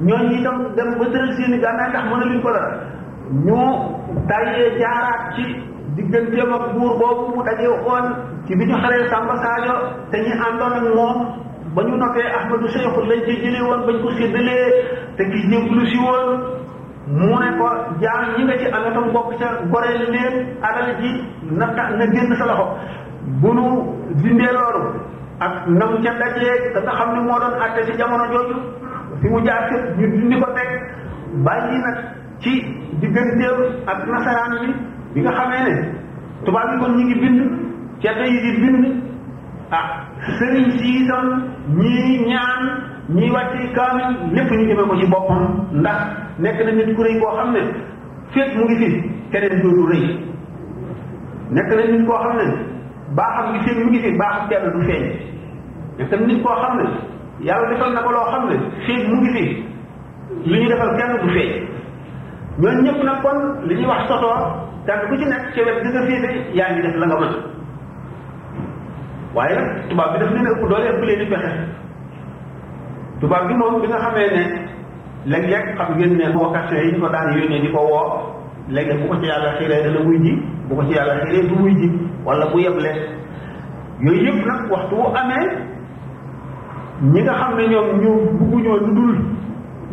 ñooñu 0.00 0.34
itam 0.38 0.56
dem 0.76 0.90
ba 0.98 1.06
tëral 1.12 1.32
seen 1.36 1.54
i 1.56 1.58
gànnaay 1.58 1.88
ndax 1.90 2.04
mën 2.08 2.22
a 2.22 2.24
luñ 2.30 2.40
ko 2.42 2.52
dara 2.52 2.70
ñu 3.30 3.54
tàyyee 4.28 4.78
jaaraat 4.78 5.34
ci 5.34 5.44
digganteem 5.96 6.52
ak 6.52 6.74
buur 6.74 6.98
boobu 6.98 7.34
mu 7.36 7.42
dajee 7.44 7.68
woon 7.68 8.06
ci 8.46 8.56
bi 8.58 8.64
ñu 8.66 8.76
xaree 8.82 9.08
Samba 9.08 9.36
Sadio 9.42 9.74
te 10.10 10.16
ñu 10.18 10.32
àndoon 10.48 10.72
ak 10.76 10.82
moom 10.96 11.16
ba 11.74 11.82
ñu 11.84 11.96
notee 11.96 12.32
Ahmadu 12.38 12.68
Seyxu 12.68 13.00
lañ 13.02 13.20
ci 13.26 13.36
jëlee 13.42 13.62
woon 13.62 13.86
bañ 13.86 14.02
ko 14.02 14.10
séddalee 14.10 14.84
te 15.16 15.22
gis 15.32 15.46
ñëpp 15.48 15.70
lu 15.70 15.84
mu 17.12 17.26
ne 17.40 17.48
ko 17.58 17.66
jaam 18.00 18.24
ñi 18.36 18.44
nga 18.44 18.58
ci 18.58 18.66
amee 18.68 18.92
tam 18.94 19.12
bokk 19.14 19.38
ca 19.38 19.48
goreel 19.72 20.10
leen 20.12 20.36
alal 20.62 20.90
ji 21.00 21.10
na 21.58 21.66
na 21.98 22.06
génn 22.12 22.34
sa 22.38 22.46
loxo 22.46 22.74
bu 23.40 23.52
nu 23.54 23.94
dindee 24.22 24.52
loolu 24.52 24.98
ak 25.40 25.66
nam 25.68 26.00
ca 26.04 26.12
dajee 26.22 26.72
da 26.74 26.80
nga 26.80 26.92
xam 26.98 27.10
ne 27.14 27.20
moo 27.22 27.38
doon 27.40 27.58
àtte 27.66 27.84
ci 27.86 27.92
jamono 27.98 28.24
jooju 28.32 28.54
fi 29.20 29.28
mu 29.28 29.40
jaar 29.44 29.62
ñu 29.98 30.06
dindi 30.10 30.40
ko 30.40 30.46
teg 30.54 30.68
bàyyi 31.44 31.78
nag 31.86 31.96
ci 32.42 32.52
digganteew 33.00 33.82
ak 33.86 33.98
nasaraan 34.10 34.52
bi 34.66 34.70
bi 35.14 35.18
nga 35.22 35.30
xamee 35.38 35.62
ne 35.66 35.74
tubaab 36.44 36.68
yi 36.74 36.80
kon 36.82 36.92
ñu 36.98 37.02
ngi 37.06 37.16
bind 37.22 37.40
ceeto 38.02 38.24
yi 38.30 38.38
di 38.44 38.50
bind 38.60 38.80
ah 39.70 39.86
sëriñ 40.38 40.66
sii 40.78 41.06
doon 41.08 41.28
ñii 41.78 42.26
ñaan 42.30 42.60
ñii 43.14 43.30
wàcc 43.34 43.54
kaamil 43.76 44.08
lépp 44.34 44.50
ñu 44.52 44.62
jëmee 44.68 44.88
ko 44.90 44.94
ci 45.00 45.06
boppam 45.12 45.42
ndax 45.80 45.98
nekk 46.42 46.58
na 46.66 46.70
nit 46.76 46.94
ku 46.96 47.02
rëy 47.06 47.16
koo 47.20 47.32
xam 47.38 47.50
ne 47.54 47.62
feet 48.34 48.50
mu 48.58 48.62
ngi 48.66 48.76
fi 48.80 48.88
keneen 49.30 49.60
doo 49.62 49.72
du 49.76 49.84
rëy 49.92 50.04
nekk 51.54 51.68
na 51.76 51.82
nit 51.94 52.04
koo 52.08 52.18
xam 52.22 52.34
ne 52.40 52.46
baaxam 53.16 53.46
gi 53.52 53.58
seen 53.64 53.78
mu 53.86 53.90
ngi 53.90 54.00
fi 54.04 54.10
baaxam 54.20 54.44
kenn 54.50 54.64
du 54.74 54.80
feeñ 54.88 55.02
nekk 55.98 56.10
na 56.10 56.26
nit 56.26 56.42
koo 56.44 56.54
xam 56.62 56.74
ne 56.80 56.84
yàlla 57.46 57.68
defal 57.70 57.92
na 57.94 58.00
ko 58.06 58.10
loo 58.10 58.30
xam 58.34 58.42
ne 58.50 58.54
mu 59.08 59.16
ngi 59.22 59.30
fi 59.36 59.44
lu 60.50 60.66
defal 60.68 60.90
kenn 60.98 61.12
du 61.22 61.30
feeñ 61.36 61.50
ñoon 62.58 62.82
ñëpp 62.84 63.00
nag 63.04 63.18
kon 63.22 63.38
li 63.66 63.74
ñuy 63.76 63.86
wax 63.88 64.02
soto 64.08 64.28
dàgg 64.86 65.08
ku 65.08 65.14
ci 65.16 65.24
nekk 65.24 65.44
ci 65.54 65.60
wet 65.64 65.78
dëgg 65.84 66.04
fii 66.08 66.22
de 66.24 66.30
yaa 66.58 66.70
ngi 66.72 66.82
def 66.82 66.96
la 67.00 67.06
nga 67.06 67.16
mën 67.20 67.34
waaye 69.36 69.54
nag 69.56 69.68
tubaab 69.88 70.12
bi 70.12 70.18
daf 70.20 70.30
ne 70.34 70.40
nag 70.42 70.56
doole 70.60 70.90
bu 71.00 71.04
leen 71.06 71.18
di 71.18 71.26
pexe 71.32 71.50
tubaab 73.20 73.44
bi 73.48 73.54
moom 73.54 73.80
bi 73.80 73.88
nga 73.88 74.00
xamee 74.04 74.30
ne 74.36 74.44
léeg 75.30 75.44
yàgg 75.52 75.68
xam 75.78 75.88
ngeen 75.96 76.14
ne 76.16 76.24
vocation 76.36 76.76
yi 76.84 76.92
ñu 76.92 77.00
ko 77.00 77.08
daan 77.12 77.32
yónnee 77.38 77.60
di 77.64 77.70
ko 77.74 77.80
woo 77.90 78.06
léegi 78.68 78.88
nag 78.90 79.00
bu 79.00 79.06
ko 79.08 79.14
ci 79.20 79.26
yàlla 79.30 79.50
xiiree 79.58 79.82
dana 79.84 80.00
muy 80.06 80.18
ji 80.24 80.32
bu 80.68 80.76
ko 80.76 80.82
ci 80.88 80.92
yàlla 80.96 81.14
xiiree 81.24 81.48
du 81.48 81.54
muy 81.54 81.72
ji 81.80 81.88
wala 82.26 82.46
bu 82.52 82.58
yeb 82.58 82.76
lees 82.84 82.98
yooyu 84.00 84.22
yëpp 84.26 84.46
nag 84.46 84.70
waxtu 84.70 84.94
wu 84.96 85.06
amee 85.20 85.48
ñi 87.12 87.22
nga 87.22 87.32
xam 87.40 87.56
ñoom 87.70 87.90
ñu 88.02 88.10
bugguñoo 88.38 88.76
lu 88.76 88.94
dul 88.96 89.14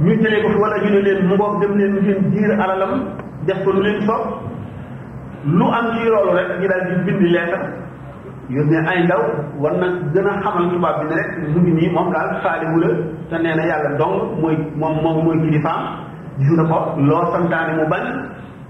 ñu 0.03 0.11
jëlee 0.21 0.41
ko 0.43 0.47
fi 0.53 0.57
wala 0.63 0.77
ñu 0.81 0.89
ne 0.95 1.01
leen 1.05 1.19
mu 1.27 1.35
ngoog 1.35 1.55
dem 1.61 1.73
leen 1.79 1.93
ngeen 2.03 2.19
jiir 2.31 2.51
alalam 2.65 2.91
def 3.45 3.59
ko 3.65 3.69
lu 3.75 3.81
leen 3.85 3.99
soob 4.07 4.21
lu 5.45 5.65
am 5.77 5.85
ci 5.95 6.07
loolu 6.11 6.31
rek 6.37 6.47
ñu 6.59 6.67
daal 6.71 6.83
di 6.87 6.93
bindi 7.07 7.27
leetar 7.35 7.61
yónnee 8.55 8.81
ay 8.91 8.99
gën 10.13 10.27
a 10.31 10.35
xamal 10.43 10.65
tubaab 10.73 10.95
bi 11.01 11.05
ne 11.09 11.15
rek 11.81 11.93
daal 12.13 12.41
faaliwu 12.43 12.77
la 12.83 12.87
te 13.29 13.35
nee 13.43 13.55
na 13.59 13.63
yàlla 13.71 13.91
dong 14.01 14.15
mooy 14.41 14.55
moom 14.79 14.95
moom 15.03 15.17
mooy 15.25 15.37
kilifaam 15.43 15.79
gis 16.37 16.49
nga 16.57 16.63
ko 16.71 16.77
loo 17.09 17.23
santaane 17.33 17.71
mu 17.79 17.85
bañ 17.93 18.03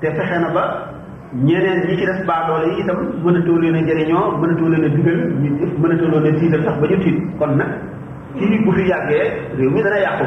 te 0.02 0.08
fexe 0.18 0.38
na 0.42 0.50
ba 0.56 0.64
ñeneen 1.48 1.78
ñi 1.88 1.96
ci 1.98 2.06
des 2.10 2.22
baadoole 2.28 2.68
yi 2.74 2.82
itam 2.84 2.98
mënatoo 3.24 3.58
leen 3.62 3.76
a 3.76 3.80
jëriñoo 3.88 4.28
mënatoo 4.42 4.70
leen 4.74 4.84
a 4.84 4.90
digal 4.96 5.20
ñu 5.42 6.28
a 6.28 6.32
tiital 6.40 6.62
sax 6.66 6.76
ba 6.82 6.88
ñu 6.92 6.98
tiit 7.04 7.18
kon 7.40 7.52
nag 7.60 7.72
kii 8.38 8.64
bu 8.66 8.72
fi 8.76 8.82
yàggee 8.92 9.26
réew 9.58 9.70
mi 9.74 9.82
dana 9.86 10.00
yàqu 10.06 10.24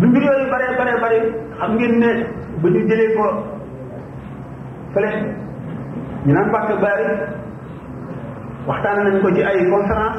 bi 0.00 0.06
mbir 0.06 0.22
yooyu 0.22 0.46
bëree 0.52 0.70
bëree 0.78 0.96
bëri 1.02 1.18
xam 1.58 1.70
ngeen 1.76 1.94
ne 2.02 2.10
ba 2.62 2.66
ñu 2.72 2.80
jëlee 2.88 3.10
ko 3.16 3.26
fële 4.92 5.10
ñu 6.26 6.32
naan 6.34 6.48
Mbacke 6.50 6.74
Bari 6.84 7.08
waxtaan 8.68 8.98
nañ 9.04 9.16
ko 9.22 9.28
ci 9.36 9.42
ay 9.50 9.58
conférence 9.72 10.18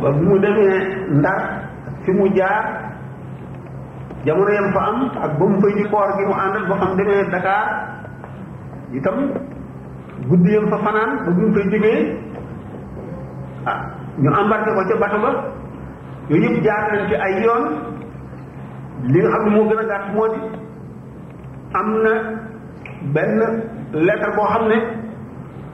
ba 0.00 0.08
bi 0.16 0.20
mu 0.26 0.36
demee 0.44 0.78
Ndar 1.18 1.40
fi 2.04 2.10
mu 2.16 2.24
jaar 2.38 2.64
jamono 4.24 4.50
yam 4.56 4.68
fa 4.74 4.80
am 4.88 4.96
ak 5.24 5.32
ba 5.38 5.44
mu 5.50 5.56
fay 5.62 5.72
di 5.76 5.84
koor 5.90 6.08
mu 6.18 6.32
àndal 6.44 6.64
ba 6.70 6.74
xam 6.80 6.96
demee 6.96 7.28
Dakar 7.32 7.64
itam 8.98 9.16
guddi 10.28 10.50
yam 10.56 10.66
fa 10.72 10.76
fanaan 10.84 11.10
ba 11.24 11.30
bi 11.36 11.40
mu 11.44 11.52
fay 11.56 11.64
jógee 11.72 12.00
ah, 13.68 13.78
ñu 14.22 14.28
embarqué 14.40 14.70
ko 14.76 14.82
ca 14.90 14.96
bato 15.02 15.18
ba 15.26 15.30
yooyu 16.30 16.46
yëpp 16.48 16.64
jaar 16.64 16.82
nañ 16.92 17.02
ci 17.08 17.14
ay 17.26 17.34
yoon 17.44 17.64
li 19.12 19.18
nga 19.20 19.30
xam 19.32 19.42
ne 19.46 19.50
moo 19.56 19.68
gën 19.68 19.78
a 19.78 19.84
gàtt 19.92 20.06
moo 20.14 20.28
di 20.32 20.40
am 21.80 21.88
na 22.04 22.14
benn 23.14 23.36
lettre 24.06 24.28
boo 24.36 24.46
xam 24.52 24.64
ne 24.70 24.76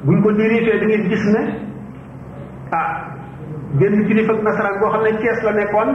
buñ 0.07 0.19
ko 0.25 0.29
vérifié 0.39 0.73
da 0.81 0.87
ngeen 0.87 1.09
gis 1.11 1.25
ne 1.35 1.41
ah 2.81 2.89
benn 3.79 4.07
kilifa 4.09 4.33
nasaraan 4.47 4.81
boo 4.81 4.91
xam 4.93 5.03
ne 5.05 5.11
kees 5.23 5.41
la 5.45 5.53
nekkoon 5.53 5.91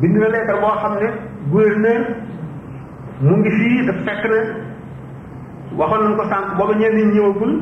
bind 0.00 0.16
na 0.16 0.28
lettre 0.34 0.54
boo 0.62 0.76
xam 0.82 0.94
ne 1.00 1.08
gouverneur 1.50 2.02
mu 3.22 3.32
ngi 3.38 3.50
fii 3.58 3.86
daf 3.86 3.96
fekk 4.06 4.24
na 4.32 4.38
waxoon 5.78 6.02
nañ 6.04 6.16
ko 6.18 6.24
sànq 6.30 6.46
booba 6.56 6.74
ñeen 6.78 6.94
ñi 6.96 7.04
ñëwagul 7.14 7.52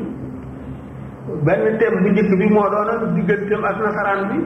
benn 1.47 1.79
tem 1.79 1.93
bu 2.03 2.09
njëkk 2.11 2.31
bi 2.39 2.47
moo 2.55 2.69
doon 2.71 3.15
diggantem 3.15 3.65
ak 3.65 3.77
nasaraan 3.85 4.23
bi 4.31 4.39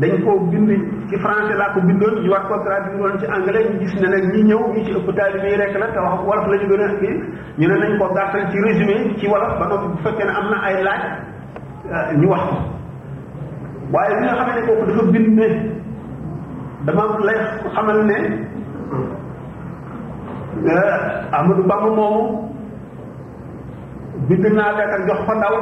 dañ 0.00 0.24
ko 0.26 0.30
bind 0.50 0.70
ci 1.08 1.14
français 1.22 1.54
la 1.54 1.70
ko 1.72 1.78
bindoon 1.80 2.22
ñu 2.24 2.30
war 2.30 2.42
ko 2.48 2.58
traduire 2.64 2.98
woon 2.98 3.18
ci 3.20 3.26
anglais 3.30 3.62
ñu 3.70 3.78
gis 3.78 3.94
ne 4.02 4.08
nag 4.08 4.24
ñi 4.34 4.42
ñëw 4.42 4.60
ñi 4.74 4.84
ci 4.86 4.90
ëpp 4.90 5.10
talibé 5.14 5.48
yi 5.50 5.56
rek 5.56 5.74
la 5.78 5.86
te 5.92 5.98
wax 6.00 6.20
wolof 6.26 6.46
lañu 6.50 6.66
gën 6.66 6.82
a 6.82 6.94
ki 6.98 7.08
ñu 7.58 7.68
ne 7.68 7.76
nañ 7.78 7.98
ko 7.98 8.06
gàttal 8.14 8.50
ci 8.50 8.58
résumé 8.58 9.14
ci 9.18 9.26
wolof 9.28 9.56
ba 9.58 9.66
noppi 9.68 9.86
bu 9.86 9.96
fekkee 10.02 10.24
ne 10.26 10.30
am 10.32 10.48
na 10.50 10.56
ay 10.66 10.82
laaj 10.82 12.14
ñu 12.18 12.26
wax 12.28 12.42
ko 12.50 12.56
waaye 13.92 14.14
li 14.14 14.20
nga 14.24 14.34
xamee 14.38 14.54
ne 14.60 14.66
kooku 14.66 14.84
dafa 14.86 15.10
bind 15.12 15.28
ne 15.28 15.46
dama 16.84 17.02
lay 17.22 17.38
xamal 17.74 18.04
ne 18.04 18.16
amadou 21.38 21.66
bamb 21.68 21.86
moomu 21.96 22.48
bind 24.28 24.44
naa 24.56 24.72
lekk 24.76 25.06
jox 25.08 25.20
fa 25.26 25.34
ndaw 25.34 25.56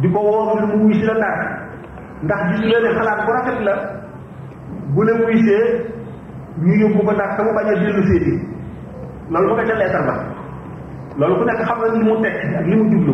di 0.00 0.08
ko 0.10 0.20
mu 0.68 0.84
wuy 0.88 1.02
la 1.02 1.14
dara 1.14 1.63
ndax 2.22 2.40
gis 2.60 2.70
nga 2.70 2.78
ne 2.80 2.90
xalaat 2.98 3.20
bu 3.26 3.30
rafet 3.32 3.58
la 3.66 3.74
bu 4.94 5.00
la 5.06 5.12
wuysee 5.20 5.62
ñu 6.62 6.74
yóbbu 6.80 7.00
ko 7.06 7.12
ndax 7.12 7.30
sama 7.36 7.52
bañ 7.56 7.68
a 7.68 7.74
dellu 7.80 8.02
séeti 8.08 8.32
loolu 9.30 9.48
ma 9.48 9.54
nga 9.54 9.68
ca 9.72 9.78
leetar 9.80 10.02
ba 10.08 10.14
loolu 11.18 11.34
ku 11.38 11.44
nekk 11.44 11.60
xam 11.68 11.78
na 11.80 11.88
li 11.92 12.02
mu 12.06 12.14
tekk 12.22 12.38
ak 12.58 12.66
li 12.68 12.74
mu 12.78 12.84
jublu 12.92 13.12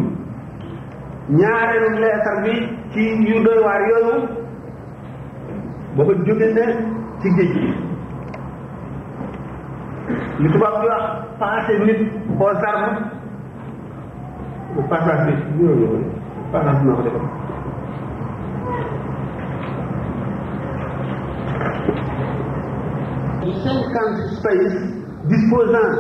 ñaareelu 1.39 1.89
leetar 2.05 2.37
bi 2.45 2.53
ci 2.93 3.01
yu 3.27 3.43
doy 3.45 3.59
waar 3.65 3.83
yooyu 3.91 4.17
booba 5.97 6.13
jóge 6.27 6.47
ne 6.57 6.65
ci 7.21 7.29
géej 7.37 7.51
gi 7.55 7.73
li 10.41 10.49
tubaab 10.53 10.75
di 10.81 10.87
wax 10.91 11.05
passé 11.39 11.73
nit 11.87 12.01
aux 12.41 12.63
armes 12.71 12.99
passage 14.91 15.33
bi 15.55 15.63
ñëw 15.65 15.75
ñëw 15.81 15.93
passage 16.53 16.85
ko 16.97 17.03
defal 17.07 17.40
50 23.59 24.39
pays 24.43 24.75
disposant 25.27 25.91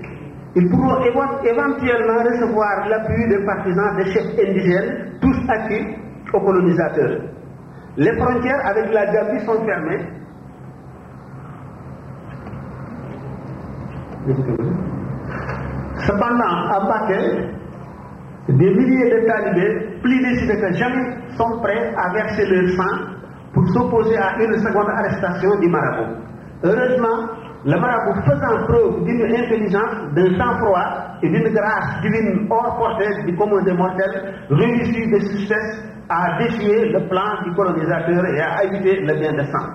ils 0.55 0.69
pourront 0.69 1.03
éventuellement 1.03 2.23
recevoir 2.23 2.87
l'appui 2.89 3.27
des 3.29 3.43
partisans 3.45 3.95
des 3.97 4.11
chefs 4.11 4.31
indigènes, 4.39 5.11
tous 5.21 5.35
acquis 5.49 5.85
aux 6.33 6.39
colonisateurs. 6.41 7.21
Les 7.97 8.13
frontières 8.17 8.65
avec 8.65 8.93
la 8.93 9.05
Gabi 9.13 9.39
sont 9.45 9.63
fermées. 9.65 10.05
Cependant, 15.97 16.69
à 16.71 16.79
Bakel, 16.87 17.49
des 18.49 18.73
milliers 18.73 19.09
de 19.11 19.25
talibés 19.27 19.94
plus 20.05 20.21
décide 20.23 20.61
que 20.61 20.73
jamais 20.77 21.05
sont 21.35 21.59
prêts 21.61 21.93
à 21.97 22.13
verser 22.13 22.45
leur 22.45 22.69
sang 22.77 22.95
pour 23.53 23.67
s'opposer 23.73 24.17
à 24.17 24.35
une 24.39 24.55
seconde 24.59 24.89
arrestation 24.89 25.59
du 25.59 25.67
marabout. 25.69 26.13
Heureusement, 26.63 27.29
le 27.65 27.79
marabout 27.79 28.21
faisant 28.21 28.67
preuve 28.67 29.03
d'une 29.05 29.23
intelligence, 29.35 30.11
d'un 30.13 30.29
sang-froid 30.37 31.17
et 31.23 31.29
d'une 31.29 31.49
grâce 31.53 32.01
divine 32.03 32.45
hors 32.51 32.77
portée 32.77 33.23
du 33.25 33.35
commun 33.35 33.61
des 33.63 33.73
mortels, 33.73 34.33
réussit 34.51 35.11
de 35.11 35.19
succès 35.21 35.89
à 36.09 36.37
défier 36.39 36.89
le 36.91 37.07
plan 37.09 37.41
du 37.43 37.51
colonisateur 37.55 38.23
et 38.27 38.39
à 38.41 38.63
éviter 38.65 39.01
le 39.01 39.13
bien 39.19 39.33
de 39.33 39.43
sang. 39.49 39.65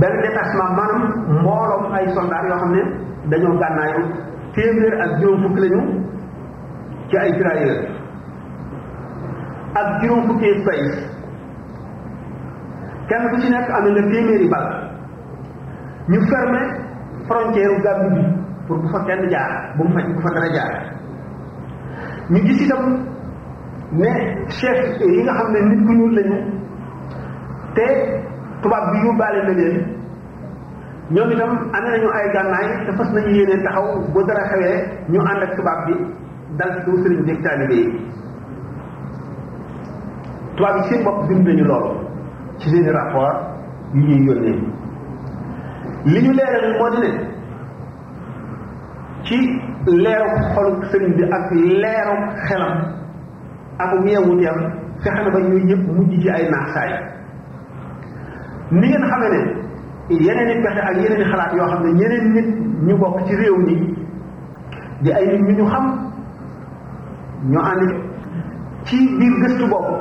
benn 0.00 0.14
détachement 0.22 0.70
maanaam 0.78 1.02
mbooloom 1.42 1.84
ay 1.92 2.04
soldat 2.14 2.42
yoo 2.48 2.58
xam 2.62 2.72
ne 2.76 2.82
dañoo 3.30 3.54
gànnaayu 3.62 4.02
téeméer 4.54 4.94
ak 5.04 5.10
juróom 5.20 5.42
fukk 5.44 5.58
lañu 5.62 5.80
ci 7.08 7.16
ay 7.22 7.30
tirailleurs 7.38 7.84
ak 9.80 9.88
juróom 10.02 10.22
fukki 10.28 10.50
fay 10.66 10.80
kenn 13.10 13.24
ku 13.30 13.36
ci 13.42 13.50
nekk 13.54 13.70
am 13.78 13.86
na 13.96 14.02
téeméeri 14.12 14.46
bal 14.54 14.66
ñu 16.10 16.18
fermé 16.30 16.62
frontière 17.28 17.74
Gàmbi 17.84 18.08
bi 18.14 18.24
pour 18.66 18.78
bu 18.82 18.86
fa 18.92 19.00
kenn 19.08 19.22
jaar 19.32 19.50
bu 19.76 19.82
mu 19.84 19.92
fa 19.94 20.00
bu 20.14 20.20
fa 20.26 20.30
dara 20.34 20.48
jaar 20.56 20.72
ñu 22.30 22.38
gis 22.46 22.60
itam 22.64 22.84
ne 23.98 24.10
chef 24.58 24.80
yi 25.00 25.22
nga 25.24 25.34
xam 25.38 25.52
ne 25.52 25.60
nit 25.68 25.80
ku 25.86 25.92
ñuul 25.92 26.12
lañu 26.18 26.38
te 27.76 27.86
tubaab 28.62 28.84
bi 28.92 28.98
yóbbaale 29.06 29.40
na 29.46 29.52
leen 29.60 29.76
ñoom 31.14 31.30
itam 31.32 31.52
amee 31.76 31.90
nañu 31.92 32.08
ay 32.18 32.26
gànnaay 32.34 32.66
te 32.86 32.90
fas 32.98 33.10
nañu 33.14 33.30
yéene 33.36 33.62
taxaw 33.64 33.86
bu 34.12 34.20
dara 34.28 34.42
xewee 34.50 34.74
ñu 35.12 35.18
ànd 35.30 35.42
ak 35.46 35.52
tubaab 35.56 35.80
bi 35.86 35.94
dal 36.58 36.70
ci 36.78 36.84
kaw 36.86 36.96
sëriñ 37.02 37.20
bi 37.26 37.32
ak 37.34 37.40
taalibe 37.44 37.76
yi 37.76 37.88
tubaab 40.56 40.76
yi 40.76 40.82
seen 40.88 41.04
bopp 41.04 41.28
bind 41.28 41.46
nañu 41.46 41.64
loolu 41.68 41.90
ci 42.58 42.68
seeni 42.70 42.90
rapport 42.90 43.36
yi 43.94 44.00
ñuy 44.02 44.24
yónnee 44.26 44.56
li 46.10 46.18
ñu 46.24 46.32
leeral 46.38 46.66
moo 46.78 46.90
di 46.90 47.10
ci 49.24 49.36
leeru 50.02 50.28
xolu 50.54 50.84
sëriñ 50.90 51.12
bi 51.16 51.22
ak 51.36 51.50
leeru 51.80 52.16
xelam 52.46 52.74
ak 53.78 53.90
yeewu 54.06 54.32
teem 54.40 54.58
fexe 55.02 55.20
na 55.24 55.30
ba 55.30 55.38
ñuy 55.40 55.62
ñëpp 55.64 55.82
mujj 55.96 56.12
ci 56.22 56.28
ay 56.30 56.50
naaxsaay 56.50 56.92
ni 58.70 58.88
ngeen 58.88 59.08
xamee 59.10 59.28
ne 59.30 59.40
yeneen 60.28 60.50
i 60.58 60.62
pexe 60.64 60.80
ak 60.80 60.96
yeneen 60.96 61.18
i 61.18 61.24
xalaat 61.30 61.52
yoo 61.56 61.68
xam 61.70 61.82
ne 61.84 62.00
yeneen 62.04 62.34
nit 62.34 62.44
ñu 62.86 62.96
bokk 63.00 63.20
ci 63.28 63.34
réew 63.36 63.56
ñi 63.66 63.76
di 65.02 65.10
ay 65.12 65.26
nit 65.26 65.40
ñu 65.42 65.52
ñu 65.64 65.70
xam 65.72 65.84
ñoo 67.50 67.62
ànd 67.62 67.90
ci 68.84 68.96
biir 69.20 69.32
gëstu 69.42 69.68
boobu 69.70 69.94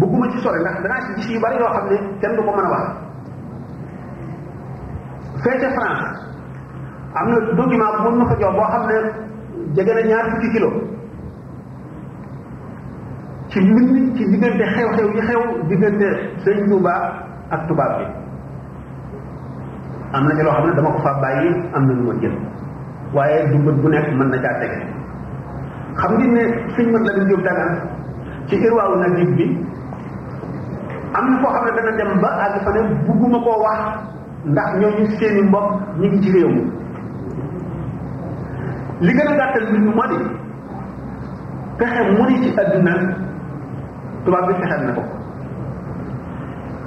bëgguma 0.00 0.26
ci 0.32 0.38
sore 0.44 0.58
ndax 0.60 0.74
danaa 0.82 1.00
ci 1.06 1.12
gis 1.16 1.30
yu 1.34 1.40
bari 1.42 1.56
yoo 1.56 1.72
xam 1.74 1.84
ne 1.90 1.96
kenn 2.20 2.36
du 2.36 2.42
ko 2.42 2.50
mën 2.56 2.64
a 2.64 2.68
wax 2.70 2.84
feete 5.44 5.68
France 5.74 6.06
am 7.14 7.26
na 7.30 7.36
document 7.56 7.94
bu 8.04 8.16
ñu 8.18 8.24
fa 8.28 8.34
jox 8.40 8.52
boo 8.58 8.68
xam 8.72 8.82
ne 8.88 8.96
jege 9.74 9.94
na 9.94 10.02
ñaar 10.08 10.30
fukki 10.30 10.48
kilo 10.52 10.70
ci 13.48 13.60
mbir 13.60 13.86
mi 13.92 14.12
ci 14.16 14.24
diggante 14.30 14.64
xew-xew 14.74 15.08
yi 15.14 15.20
xew 15.28 15.40
diggante 15.68 16.08
sëñ 16.44 16.68
Touba 16.70 16.96
ak 17.52 17.68
tubaab 17.68 18.00
bi 18.00 18.06
am 20.16 20.24
na 20.24 20.32
ci 20.34 20.40
loo 20.42 20.52
xam 20.56 20.64
ne 20.66 20.74
dama 20.76 20.90
ko 20.96 21.00
fa 21.04 21.12
bàyyi 21.20 21.50
am 21.76 21.82
na 21.84 21.92
lu 21.92 22.02
ma 22.08 22.12
jël 22.20 22.32
waaye 23.12 23.38
du 23.50 23.56
mbët 23.62 23.76
bu 23.82 23.88
nekk 23.88 24.08
mën 24.18 24.28
na 24.32 24.38
caa 24.44 24.56
tege 24.60 24.78
xam 26.00 26.12
ngeen 26.16 26.32
ne 26.36 26.42
suñ 26.74 26.86
mën 26.92 27.02
la 27.06 27.12
njub 27.24 27.42
dana 27.46 27.64
ci 28.48 28.54
irwaawu 28.56 28.94
na 29.02 29.08
dig 29.16 29.30
bi 29.36 29.46
am 31.14 31.24
na 31.30 31.36
foo 31.42 31.50
xam 31.54 31.64
ne 31.66 31.70
dana 31.76 31.92
dem 31.98 32.10
ba 32.22 32.30
àgg 32.44 32.56
fa 32.64 32.70
ne 32.76 32.80
bugguma 33.06 33.38
koo 33.46 33.58
wax 33.64 33.80
ndax 34.52 34.68
ñoo 34.80 34.92
ñu 34.98 35.04
seen 35.18 35.46
mbokk 35.48 35.68
ñu 36.00 36.06
ngi 36.08 36.20
ci 36.22 36.30
réew 36.32 36.48
mi 36.54 36.64
li 39.00 39.12
gën 39.12 39.28
a 39.32 39.36
gàttal 39.40 39.66
mbir 39.78 40.08
di 40.10 40.18
fexe 41.78 42.00
mu 42.16 42.22
ni 42.28 42.34
ci 42.42 42.60
àdduna 42.60 42.92
tubaab 44.24 44.46
bi 44.48 44.54
fexeel 44.60 44.82
na 44.86 44.92
ko 44.96 45.02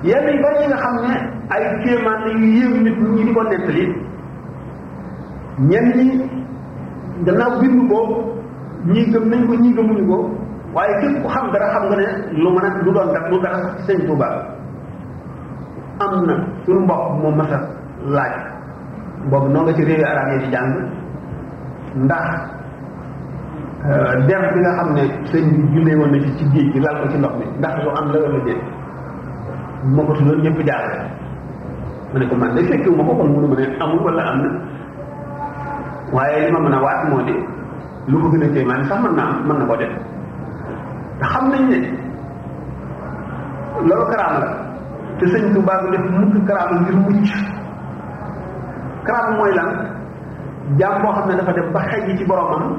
yenn 0.06 0.26
yi 0.32 0.38
bari 0.44 0.58
yi 0.62 0.66
nga 0.72 0.78
xam 0.84 0.96
ne 1.08 1.16
ay 1.54 1.64
kéemaan 1.84 2.20
la 2.26 2.32
yu 2.40 2.46
yéem 2.60 2.74
nit 2.86 2.98
ñi 3.14 3.24
di 3.28 3.34
ko 3.36 3.42
nettali 3.44 3.84
ñenn 5.70 5.88
ñi 5.98 6.06
gannaaw 7.26 7.50
bind 7.62 7.80
ko 7.92 8.00
ñii 8.90 9.06
gëm 9.12 9.26
nañ 9.32 9.42
ko 9.48 9.54
ñii 9.62 9.74
gëmuñu 9.78 10.04
ko 10.12 10.18
waaye 10.76 10.94
képp 11.02 11.18
ku 11.24 11.28
xam 11.34 11.46
dara 11.54 11.72
xam 11.74 11.84
nga 11.88 11.96
ne 12.02 12.06
lu 12.42 12.50
mën 12.54 12.66
a 12.66 12.70
lu 12.86 12.92
doon 12.96 13.08
dara 13.14 13.30
lu 13.32 13.38
dara 13.42 14.40
am 16.04 16.12
na 16.28 16.36
suñu 16.66 16.80
mbokk 16.86 17.02
moom 17.22 17.36
mas 17.40 17.52
a 17.52 17.60
laaj 18.16 18.34
boobu 19.30 19.48
noo 19.54 19.64
nga 19.64 19.74
ci 19.76 19.84
réewi 19.86 20.04
arab 20.12 20.28
yi 20.32 20.38
di 20.46 20.50
jàng 20.54 20.72
ndax 22.06 22.28
euh, 23.88 24.14
der 24.28 24.42
bi 24.54 24.60
nga 24.62 24.72
xam 24.80 24.90
ne 24.94 25.04
sëñ 25.32 25.46
bi 25.86 25.96
woon 26.00 26.12
na 26.12 26.18
ci 26.24 26.32
ci 26.38 26.46
géej 26.54 26.70
gi 26.74 26.80
laal 26.84 26.96
ko 27.02 27.08
ci 27.12 27.18
ndox 27.18 27.34
mi 27.40 27.46
ndax 27.60 27.76
lu 27.84 27.90
am 28.00 28.06
la 28.14 28.20
wala 28.24 28.40
moko 29.86 30.12
lah. 30.14 30.20
tu 30.20 30.24
non 30.26 30.42
ñepp 30.42 30.60
jaar 30.66 30.84
mu 32.14 32.18
ne 32.20 32.26
ko 32.30 32.36
man 32.36 32.56
day 32.56 32.64
fekk 32.66 32.88
moko 32.90 33.14
kon 33.16 33.28
mu 33.34 33.40
ne 33.48 33.66
amul 33.82 34.00
wala 34.06 34.24
am 34.34 34.38
na 34.42 34.50
waye 36.14 36.46
li 36.46 36.52
ma 36.52 36.60
mëna 36.60 36.78
waat 36.82 37.02
mo 37.10 37.20
lu 38.10 38.16
ko 38.22 38.28
gëna 38.34 38.48
tay 38.54 38.66
man 38.66 38.84
sax 38.86 39.00
man 39.04 39.14
man 39.46 39.58
na 39.60 39.76
def 39.78 39.92
da 41.20 41.26
xam 41.28 41.50
nañ 41.52 41.62
ne 41.70 41.78
lolu 43.86 44.06
karam 44.12 44.40
la 44.42 44.48
te 45.20 45.26
señ 45.28 45.54
tu 45.54 45.62
baagu 45.62 45.92
def 45.92 46.02
mu 46.02 46.26
ko 46.34 46.40
karam 46.48 46.70
ngir 46.84 46.96
mucc 47.06 47.30
karam 49.06 49.38
moy 49.38 49.52
lan 49.54 49.70
jaam 50.80 51.02
bo 51.04 51.12
xamne 51.14 51.34
dafa 51.38 51.52
def 51.54 51.68
ba 51.74 51.80
xej 51.90 52.18
ci 52.18 52.26
boromam 52.26 52.78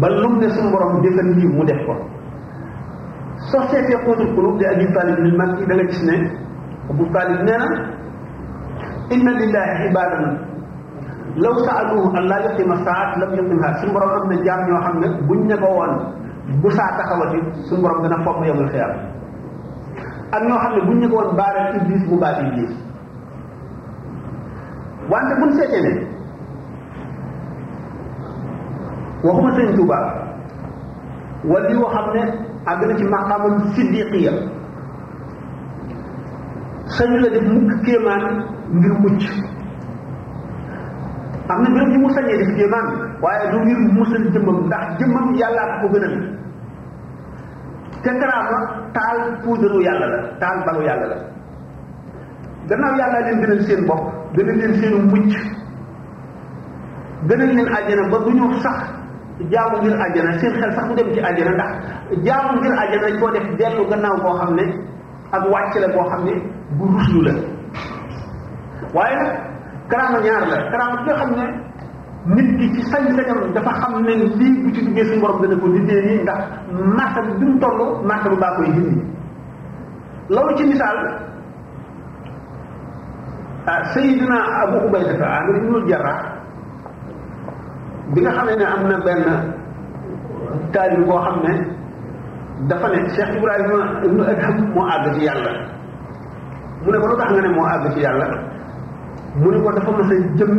ba 0.00 0.08
lu 0.08 0.28
ne 0.38 0.48
sun 0.48 0.70
borom 0.70 1.02
jëfandi 1.02 1.42
mu 1.46 1.64
def 1.64 1.82
ko 1.86 2.09
soo 3.50 3.62
seetee 3.68 3.98
xóotul 4.04 4.30
kulub 4.34 4.58
di 4.58 4.64
abi 4.72 4.86
talib 4.94 5.18
lil 5.26 5.36
makki 5.40 5.62
da 5.68 5.74
nga 5.74 5.86
gis 5.90 6.02
ne 6.08 6.16
abu 6.92 7.04
talib 7.14 7.40
nee 7.46 7.56
na 7.58 7.68
inna 9.14 9.32
lillahi 9.40 9.74
ibadan 9.90 10.24
law 11.44 11.54
saaluhu 11.66 12.06
an 12.18 12.24
laa 12.30 12.40
yuqima 12.46 12.76
saat 12.86 13.10
lam 13.20 13.30
yuqimha 13.38 13.68
suñu 13.80 13.92
borom 13.94 14.12
am 14.18 14.24
na 14.30 14.36
jaam 14.46 14.60
ñoo 14.68 14.80
xam 14.86 14.96
ne 15.02 15.08
buñ 15.28 15.40
ne 15.48 15.56
ko 15.62 15.68
woon 15.78 15.92
bu 16.62 16.68
saa 16.78 16.90
taxawati 16.98 17.38
suñu 17.68 17.82
borom 17.82 18.02
dana 18.04 18.18
fomm 18.24 18.44
yowul 18.48 18.68
xiyam 18.72 18.92
ak 20.36 20.42
ñoo 20.48 20.58
xam 20.62 20.72
ne 20.76 20.80
buñ 20.88 20.96
ne 21.00 21.06
ko 21.10 21.14
woon 21.18 21.30
baaral 21.38 21.68
iblis 21.80 22.02
mu 22.10 22.16
baat 22.22 22.38
iblis 22.46 22.72
wante 25.10 25.32
buñ 25.40 25.50
seetee 25.58 25.82
ne 25.86 25.92
waxuma 29.24 29.50
sëñ 29.56 29.68
tuba 29.76 29.98
wala 31.50 31.66
yoo 31.72 31.90
xam 31.96 32.06
ne 32.14 32.24
àgg 32.66 32.86
na 32.88 32.96
ci 32.98 33.04
maqaamam 33.04 33.72
siddiqiya 33.74 34.32
sañu 36.86 37.16
la 37.20 37.28
def 37.30 37.44
mukk 37.48 37.82
kéemaan 37.84 38.44
ngir 38.72 38.92
mucc 39.00 39.22
am 41.48 41.62
na 41.62 41.70
béréb 41.74 41.92
yu 41.92 41.98
mu 42.00 42.10
sañee 42.14 42.36
def 42.38 42.54
kéemaan 42.56 43.18
waaye 43.22 43.50
du 43.50 43.58
ngir 43.60 43.78
musal 43.92 44.30
jëmmam 44.32 44.66
ndax 44.66 44.98
jëmmam 44.98 45.34
yàllaa 45.36 45.80
ko 45.80 45.88
gënal 45.92 46.14
te 48.02 48.10
karaama 48.20 48.58
taal 48.92 49.18
puudaru 49.42 49.80
yàlla 49.82 50.06
la 50.06 50.18
taal 50.40 50.64
balu 50.66 50.82
yàlla 50.86 51.06
la 51.06 51.16
gannaaw 52.68 52.96
yàllaa 52.98 53.20
leen 53.24 53.40
gënal 53.40 53.60
seen 53.66 53.86
bopp 53.86 54.04
gënal 54.36 54.56
leen 54.56 54.74
seenu 54.74 54.98
mucc 55.10 55.30
gënal 57.28 57.46
leen 57.54 57.68
àjjana 57.72 58.58
sax 58.62 58.99
jaamu 59.48 59.78
ngir 59.82 59.96
aljana 59.96 60.32
seen 60.40 60.52
xel 60.60 60.70
sax 60.76 60.84
mu 60.88 60.94
dem 60.94 61.08
ci 61.14 61.20
aljana 61.20 61.52
ndax 61.56 61.72
jaamu 62.26 62.52
ngir 62.60 62.72
aljana 62.82 63.08
ko 63.20 63.26
def 63.34 63.46
delu 63.58 63.82
gannaaw 63.90 64.16
koo 64.22 64.34
xam 64.40 64.50
ne 64.58 64.64
ak 65.36 65.42
wàcc 65.52 65.74
la 65.82 65.88
koo 65.94 66.04
xam 66.10 66.20
ne 66.26 66.32
bu 66.76 66.84
ruslu 66.94 67.20
la 67.26 67.32
waaye 68.94 69.16
nag 69.20 69.30
karaama 69.90 70.18
ñaar 70.24 70.42
la 70.50 70.56
karaama 70.70 70.96
bi 71.00 71.04
nga 71.06 71.16
xam 71.20 71.30
ne 71.38 71.44
nit 72.34 72.48
ki 72.58 72.66
ci 72.74 72.82
sañ 72.90 73.04
sañam 73.16 73.38
dafa 73.54 73.72
xam 73.80 73.92
ne 74.06 74.12
lii 74.38 74.56
bu 74.62 74.70
ci 74.74 74.80
duggee 74.84 75.04
suñu 75.04 75.20
borom 75.20 75.40
dana 75.42 75.56
ko 75.62 75.66
liggéey 75.74 76.02
nii 76.06 76.22
ndax 76.22 76.38
marché 76.96 77.20
bi 77.26 77.32
bimu 77.40 77.58
toll 77.60 77.82
marché 78.08 78.28
bi 78.30 78.36
baa 78.42 78.56
jindi 78.62 79.02
loolu 80.32 80.54
ci 80.56 80.64
misaal 80.66 80.96
sayidina 83.94 84.36
abu 84.62 84.78
ubaydata 84.86 85.24
ah, 85.26 85.40
amir 85.48 85.86
jarrah 85.88 86.29
bi 88.14 88.18
nga 88.22 88.32
xamee 88.36 88.56
ne 88.58 88.64
am 88.64 88.82
na 88.90 88.96
benn 89.06 89.24
taalib 90.72 91.02
boo 91.08 91.20
xam 91.24 91.36
ne 91.46 91.52
dafa 92.68 92.88
ne 92.92 92.98
Cheikh 93.14 93.34
Ibrahima 93.38 93.80
Ibn 94.06 94.18
Adham 94.32 94.54
moo 94.74 94.84
àgg 94.94 95.06
ci 95.16 95.20
yàlla 95.28 95.50
mu 96.82 96.90
ne 96.92 96.98
ko 97.00 97.06
lu 97.10 97.16
tax 97.20 97.28
nga 97.32 97.42
ne 97.46 97.50
moo 97.56 97.64
àgg 97.74 97.84
ci 97.94 98.00
yàlla 98.04 98.26
mu 99.40 99.50
ne 99.50 99.58
ko 99.64 99.70
dafa 99.76 99.90
mos 99.96 100.10
a 100.10 100.16
jëm 100.38 100.52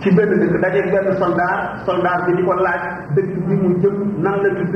ci 0.00 0.08
benn 0.16 0.32
dëkk 0.40 0.56
daje 0.62 0.80
benn 0.92 1.08
soldat 1.20 1.58
soldat 1.86 2.18
bi 2.26 2.32
di 2.36 2.42
ko 2.48 2.52
laaj 2.66 2.82
dëkk 3.14 3.30
bi 3.46 3.54
mu 3.62 3.68
jëm 3.82 3.94
nan 4.22 4.36
la 4.42 4.48
tudd 4.58 4.74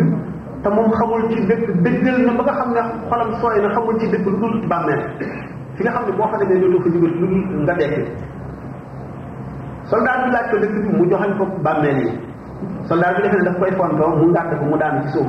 te 0.62 0.68
moom 0.74 0.90
xamul 0.98 1.22
ci 1.32 1.40
dëkk 1.48 1.64
dëggal 1.84 2.18
na 2.26 2.32
ba 2.38 2.42
nga 2.46 2.54
xam 2.58 2.70
ne 2.76 2.82
xolam 3.10 3.30
sooy 3.40 3.60
na 3.62 3.68
xamul 3.74 3.98
ci 4.00 4.06
dëkk 4.12 4.24
lu 4.30 4.36
dul 4.40 4.66
bàmmeel 4.72 5.02
fi 5.76 5.80
nga 5.82 5.90
xam 5.92 6.04
ne 6.06 6.12
boo 6.18 6.28
ñu 6.38 6.68
ñu 6.72 6.78
ko 6.82 6.88
jubal 6.94 7.12
lu 7.20 7.26
nga 7.62 7.74
dégg 7.80 7.94
soldat 9.88 10.18
bi 10.24 10.30
laaj 10.36 10.46
ko 10.52 10.56
dëkk 10.62 10.72
bi 10.76 10.80
mu 10.96 11.02
joxañ 11.10 11.30
ko 11.38 11.44
bàmmeel 11.64 11.98
yi 12.04 12.12
soldat 12.88 13.10
bi 13.16 13.20
defe 13.24 13.36
ne 13.40 13.44
daf 13.48 13.56
koy 13.60 13.72
fontoo 13.80 14.08
mu 14.20 14.32
daan 14.36 14.46
ko 14.60 14.64
mu 14.72 14.76
daanu 14.80 14.98
ci 15.04 15.08
suuf 15.16 15.28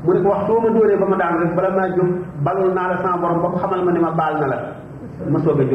mu 0.04 0.10
ne 0.14 0.18
ko 0.22 0.28
wax 0.30 0.40
soo 0.46 0.60
ma 0.62 0.68
dóoree 0.74 0.96
ba 1.00 1.06
ma 1.10 1.16
daan 1.16 1.34
rek 1.42 1.50
bala 1.58 1.70
maa 1.76 1.88
jóg 1.96 2.08
balul 2.44 2.70
naa 2.74 2.88
la 2.92 2.96
sama 3.02 3.16
borom 3.22 3.38
ba 3.42 3.48
mu 3.50 3.56
xamal 3.58 3.82
ma 3.84 3.90
ne 3.92 3.98
ma 4.06 4.10
baal 4.20 4.34
na 4.40 4.46
la 4.46 4.58
ma 5.30 5.38
soog 5.42 5.58
a 5.60 5.66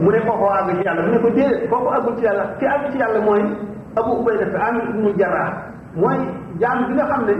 mu 0.00 0.08
ne 0.12 0.18
ko 0.24 0.32
xoo 0.38 0.48
àgg 0.58 0.68
ci 0.80 0.84
yàlla 0.86 1.02
mu 1.06 1.10
ne 1.12 1.18
ko 1.24 1.28
jéeré 1.36 1.68
kooku 1.70 2.12
ci 2.16 2.22
yàlla 2.26 2.44
ci 2.58 2.64
àgg 2.74 2.84
ci 2.92 2.98
yàlla 2.98 3.20
mooy 3.26 3.42
abu 3.98 4.12
ubayda 4.20 4.46
fi 4.52 4.56
am 4.66 4.76
ibnu 4.88 5.10
jara 5.18 5.44
mooy 6.00 6.18
jaam 6.60 6.78
bi 6.86 6.92
nga 6.94 7.04
xam 7.10 7.22
ne 7.26 7.32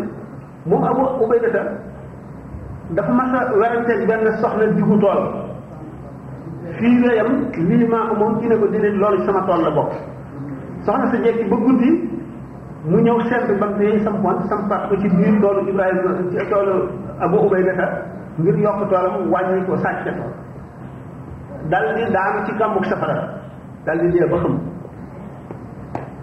moom 0.68 0.84
abu 0.90 1.02
ubayda 1.24 1.48
ta 1.54 1.62
dafa 2.94 3.12
mën 3.12 3.34
a 3.38 3.54
werante 3.60 3.92
benn 4.08 4.26
soxna 4.40 4.66
digu 4.76 4.96
tool 5.00 5.20
fii 6.78 7.00
la 7.06 7.14
yam 7.14 7.30
lii 7.68 7.86
maa 7.92 8.08
ko 8.08 8.14
moom 8.20 8.34
ne 8.40 8.56
ko 8.60 8.66
dina 8.72 8.88
loolu 9.00 9.24
sama 9.26 9.40
tool 9.46 9.60
la 9.64 9.70
bokk 9.70 9.92
soxna 10.84 11.06
sa 11.10 11.16
jekki 11.24 11.44
ba 11.50 11.56
guddi 11.56 11.90
mu 12.88 12.96
ñëw 13.04 13.18
sedd 13.30 13.58
ba 13.60 13.66
mu 13.66 13.98
sam 14.04 14.16
pont 14.22 14.40
sam 14.48 14.68
pat 14.68 14.88
ko 14.88 14.96
ci 15.00 15.08
biir 15.08 15.40
toolu 15.40 15.60
ibrahima 15.70 16.16
ci 16.30 16.48
toolu 16.50 16.88
abu 17.20 17.36
ubayda 17.46 17.72
ta 17.76 17.86
ngir 18.38 18.56
yokk 18.58 18.88
toolam 18.90 19.30
wàññi 19.32 19.64
ko 19.66 19.76
sàcc 19.76 20.04
ca 20.04 20.12
dal 21.72 21.88
di 21.96 22.04
daanu 22.12 22.38
ci 22.44 22.52
kàmbug 22.60 22.84
safara 22.84 23.24
dal 23.88 23.96
di 24.04 24.12
dee 24.12 24.28
ba 24.28 24.36
xam 24.44 24.60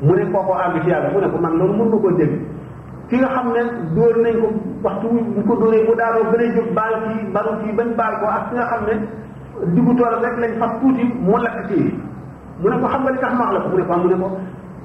mu 0.05 0.13
ne 0.13 0.23
kookoo 0.29 0.53
àgg 0.53 0.77
ci 0.85 0.89
yàlla 0.93 1.09
mu 1.09 1.19
ne 1.25 1.27
ko 1.33 1.37
man 1.41 1.53
loolu 1.57 1.73
mën 1.81 1.87
na 1.89 1.97
koo 1.97 2.11
dégg 2.21 2.33
ki 3.09 3.15
nga 3.17 3.29
xam 3.33 3.47
ne 3.55 3.61
dóor 3.97 4.15
nañ 4.25 4.33
ko 4.41 4.47
waxtu 4.85 5.07
bu 5.33 5.41
ko 5.49 5.53
dóoree 5.61 5.81
bu 5.89 5.93
daanoo 6.01 6.25
gën 6.31 6.41
a 6.45 6.53
jóg 6.55 6.69
baal 6.77 6.93
ci 7.09 7.15
baru 7.33 7.51
ci 7.65 7.69
bañ 7.77 7.89
baal 7.97 8.13
ko 8.21 8.25
ak 8.37 8.43
ki 8.49 8.53
nga 8.61 8.67
xam 8.71 8.81
ne 8.89 8.95
diggu 9.75 9.91
tool 9.97 10.15
rek 10.23 10.35
lañ 10.41 10.51
fas 10.61 10.71
tuuti 10.79 11.03
mu 11.25 11.35
lakk 11.41 11.57
ci 11.69 11.79
mu 12.61 12.67
ne 12.69 12.75
ko 12.81 12.85
xam 12.91 13.01
nga 13.03 13.11
li 13.11 13.19
tax 13.23 13.33
maax 13.39 13.49
la 13.55 13.59
ko 13.65 13.69
mu 13.73 14.07
ne 14.07 14.17
ko 14.21 14.29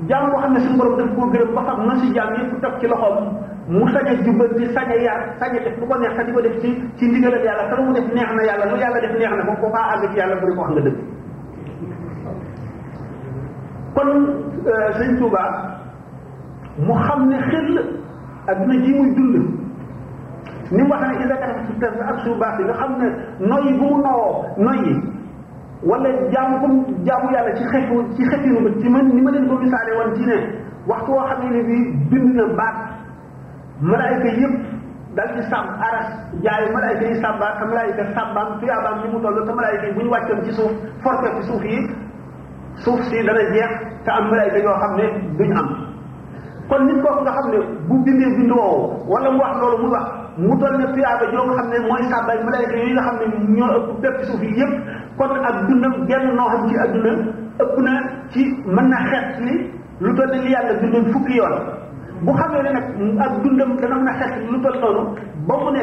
jaam 0.08 0.28
boo 0.30 0.40
xam 0.42 0.52
ne 0.54 0.60
suñu 0.60 0.76
borom 0.78 0.96
daf 1.00 1.08
koo 1.16 1.26
gërëm 1.32 1.50
ba 1.56 1.62
xam 1.68 1.78
na 1.88 1.94
si 2.00 2.08
jaam 2.16 2.30
yëpp 2.38 2.52
toog 2.62 2.74
ci 2.80 2.86
loxoom 2.90 3.16
mu 3.72 3.86
sañ 3.92 4.06
a 4.06 4.14
jubbanti 4.24 4.64
sañ 4.74 4.88
a 4.90 4.96
yar 5.06 5.20
sañ 5.40 5.52
a 5.56 5.60
def 5.64 5.76
lu 5.80 5.86
ko 5.88 5.94
neex 6.00 6.12
te 6.16 6.22
di 6.26 6.32
ko 6.36 6.40
def 6.46 6.56
ci 6.62 6.68
ci 6.96 7.04
ndigalal 7.08 7.42
yàlla 7.46 7.64
te 7.70 7.74
lu 7.78 7.82
mu 7.86 7.92
def 7.94 8.06
neex 8.16 8.30
na 8.36 8.42
yàlla 8.48 8.64
lu 8.70 8.76
yàlla 8.82 8.98
def 9.04 9.14
neex 9.18 9.32
na 9.38 9.44
moom 9.48 9.56
boo 9.62 9.70
faa 9.74 9.86
àgg 9.92 10.02
ci 10.10 10.16
yàlla 10.20 10.36
bu 10.40 10.46
di 10.48 10.54
ko 10.56 10.60
wax 10.60 10.70
nga 10.74 10.82
dëgg 10.86 10.96
kon 13.96 14.08
euh, 14.10 14.88
sëñ 14.98 15.10
Touba 15.18 15.42
mu 16.86 16.94
xam 17.04 17.20
ne 17.30 17.36
xel 17.48 17.66
adduna 18.50 18.74
ji 18.84 18.90
muy 18.98 19.10
dund 19.14 19.34
ni 20.70 20.82
mu 20.82 20.88
wax 20.90 21.00
ne 21.08 21.14
ida 21.24 21.36
katam 21.42 21.64
si 21.66 21.72
ak 22.10 22.16
su 22.24 22.30
baax 22.42 22.54
yi 22.58 22.64
nga 22.64 22.72
xam 22.80 22.90
ne 23.00 23.06
noyyi 23.50 23.72
bu 23.78 23.84
mu 23.92 23.98
nowoo 24.02 24.44
noyyi 24.56 24.94
wala 25.84 26.08
jaamu 26.32 26.56
comme 26.64 26.78
jaamu 27.06 27.28
yàlla 27.34 27.52
ci 27.58 27.64
xefu 27.72 27.94
ci 28.16 28.22
xefinu 28.30 28.60
ma 28.64 28.70
ci 28.80 28.88
man 28.88 29.06
ni 29.14 29.20
ma 29.22 29.30
leen 29.30 29.46
ko 29.48 29.54
misaale 29.62 29.92
woon 29.98 30.14
ci 30.16 30.24
ne 30.30 30.36
waxtu 30.88 31.10
woo 31.12 31.24
xam 31.30 31.50
ne 31.56 31.62
bi 31.68 31.76
bind 32.10 32.34
na 32.36 32.44
baat 32.58 32.74
malaayka 33.82 34.28
yépp 34.40 34.54
dal 35.16 35.28
ci 35.36 35.42
sàmm 35.50 35.68
aras 35.88 36.08
jaayu 36.44 36.72
malaayka 36.76 37.04
yi 37.06 37.20
sàmbaat 37.22 37.54
te 37.60 37.64
malaayka 37.72 38.02
sàmbaam 38.14 38.48
tuyaabaam 38.60 38.98
ni 39.02 39.12
mu 39.12 39.20
toll 39.22 39.44
te 39.46 39.52
malaayka 39.52 39.86
yi 39.88 39.92
bu 39.94 40.02
ñu 40.04 40.10
wàccoon 40.10 40.44
ci 40.44 40.52
suuf 40.54 40.72
forfe 41.02 41.28
ci 41.36 41.42
suuf 41.48 41.64
yi 41.64 41.78
suuf 42.84 43.00
si 43.08 43.22
dana 43.26 43.44
jeex 43.52 43.70
te 44.04 44.10
am 44.10 44.24
malaayka 44.30 44.58
yoo 44.64 44.72
xam 44.80 44.96
ne 44.96 45.04
duñ 45.38 45.52
am 45.58 45.68
kon 46.68 46.84
nit 46.86 46.98
kooku 47.02 47.20
nga 47.22 47.30
xam 47.32 47.50
ne 47.52 47.58
bu 47.88 47.98
bindee 48.04 48.34
bind 48.36 48.52
woowu 48.52 49.04
wala 49.08 49.30
mu 49.30 49.38
wax 49.38 49.60
loolu 49.60 49.84
mu 49.84 49.90
wax 49.92 50.06
mu 50.38 50.58
toll 50.58 50.76
ne 50.78 50.86
tuyaaba 50.94 51.24
joo 51.32 51.44
nga 51.46 51.56
xam 51.60 51.68
ne 51.72 51.78
mooy 51.88 52.02
sàbbaay 52.10 52.38
malaayka 52.44 52.74
yooyu 52.76 52.94
nga 52.94 53.02
xam 53.02 53.16
ne 53.20 53.56
ñoo 53.56 53.68
ëpp 53.68 54.00
bépp 54.02 54.24
suuf 54.24 54.40
yi 54.42 54.52
yépp 54.56 55.03
kon 55.18 55.30
ak 55.42 55.56
dundam 55.70 55.94
genn 56.06 56.26
noo 56.34 56.48
xam 56.50 56.62
ci 56.68 56.74
adduna 56.84 57.12
ëpp 57.62 57.74
na 57.86 57.94
ci 58.34 58.42
mën 58.66 58.86
na 58.90 58.98
ni 59.46 59.54
lu 60.02 60.10
toll 60.16 60.32
ni 60.34 60.48
yàlla 60.52 60.74
dundam 60.82 61.04
fukki 61.12 61.34
yoon 61.38 61.54
bu 62.24 62.32
ne 62.32 62.70
nag 62.74 62.78
ak 63.26 63.32
dundam 63.42 63.70
lu 64.50 64.56
toll 64.62 64.78
noonu 64.80 65.02
ba 65.46 65.54
mu 65.62 65.70
ne 65.70 65.82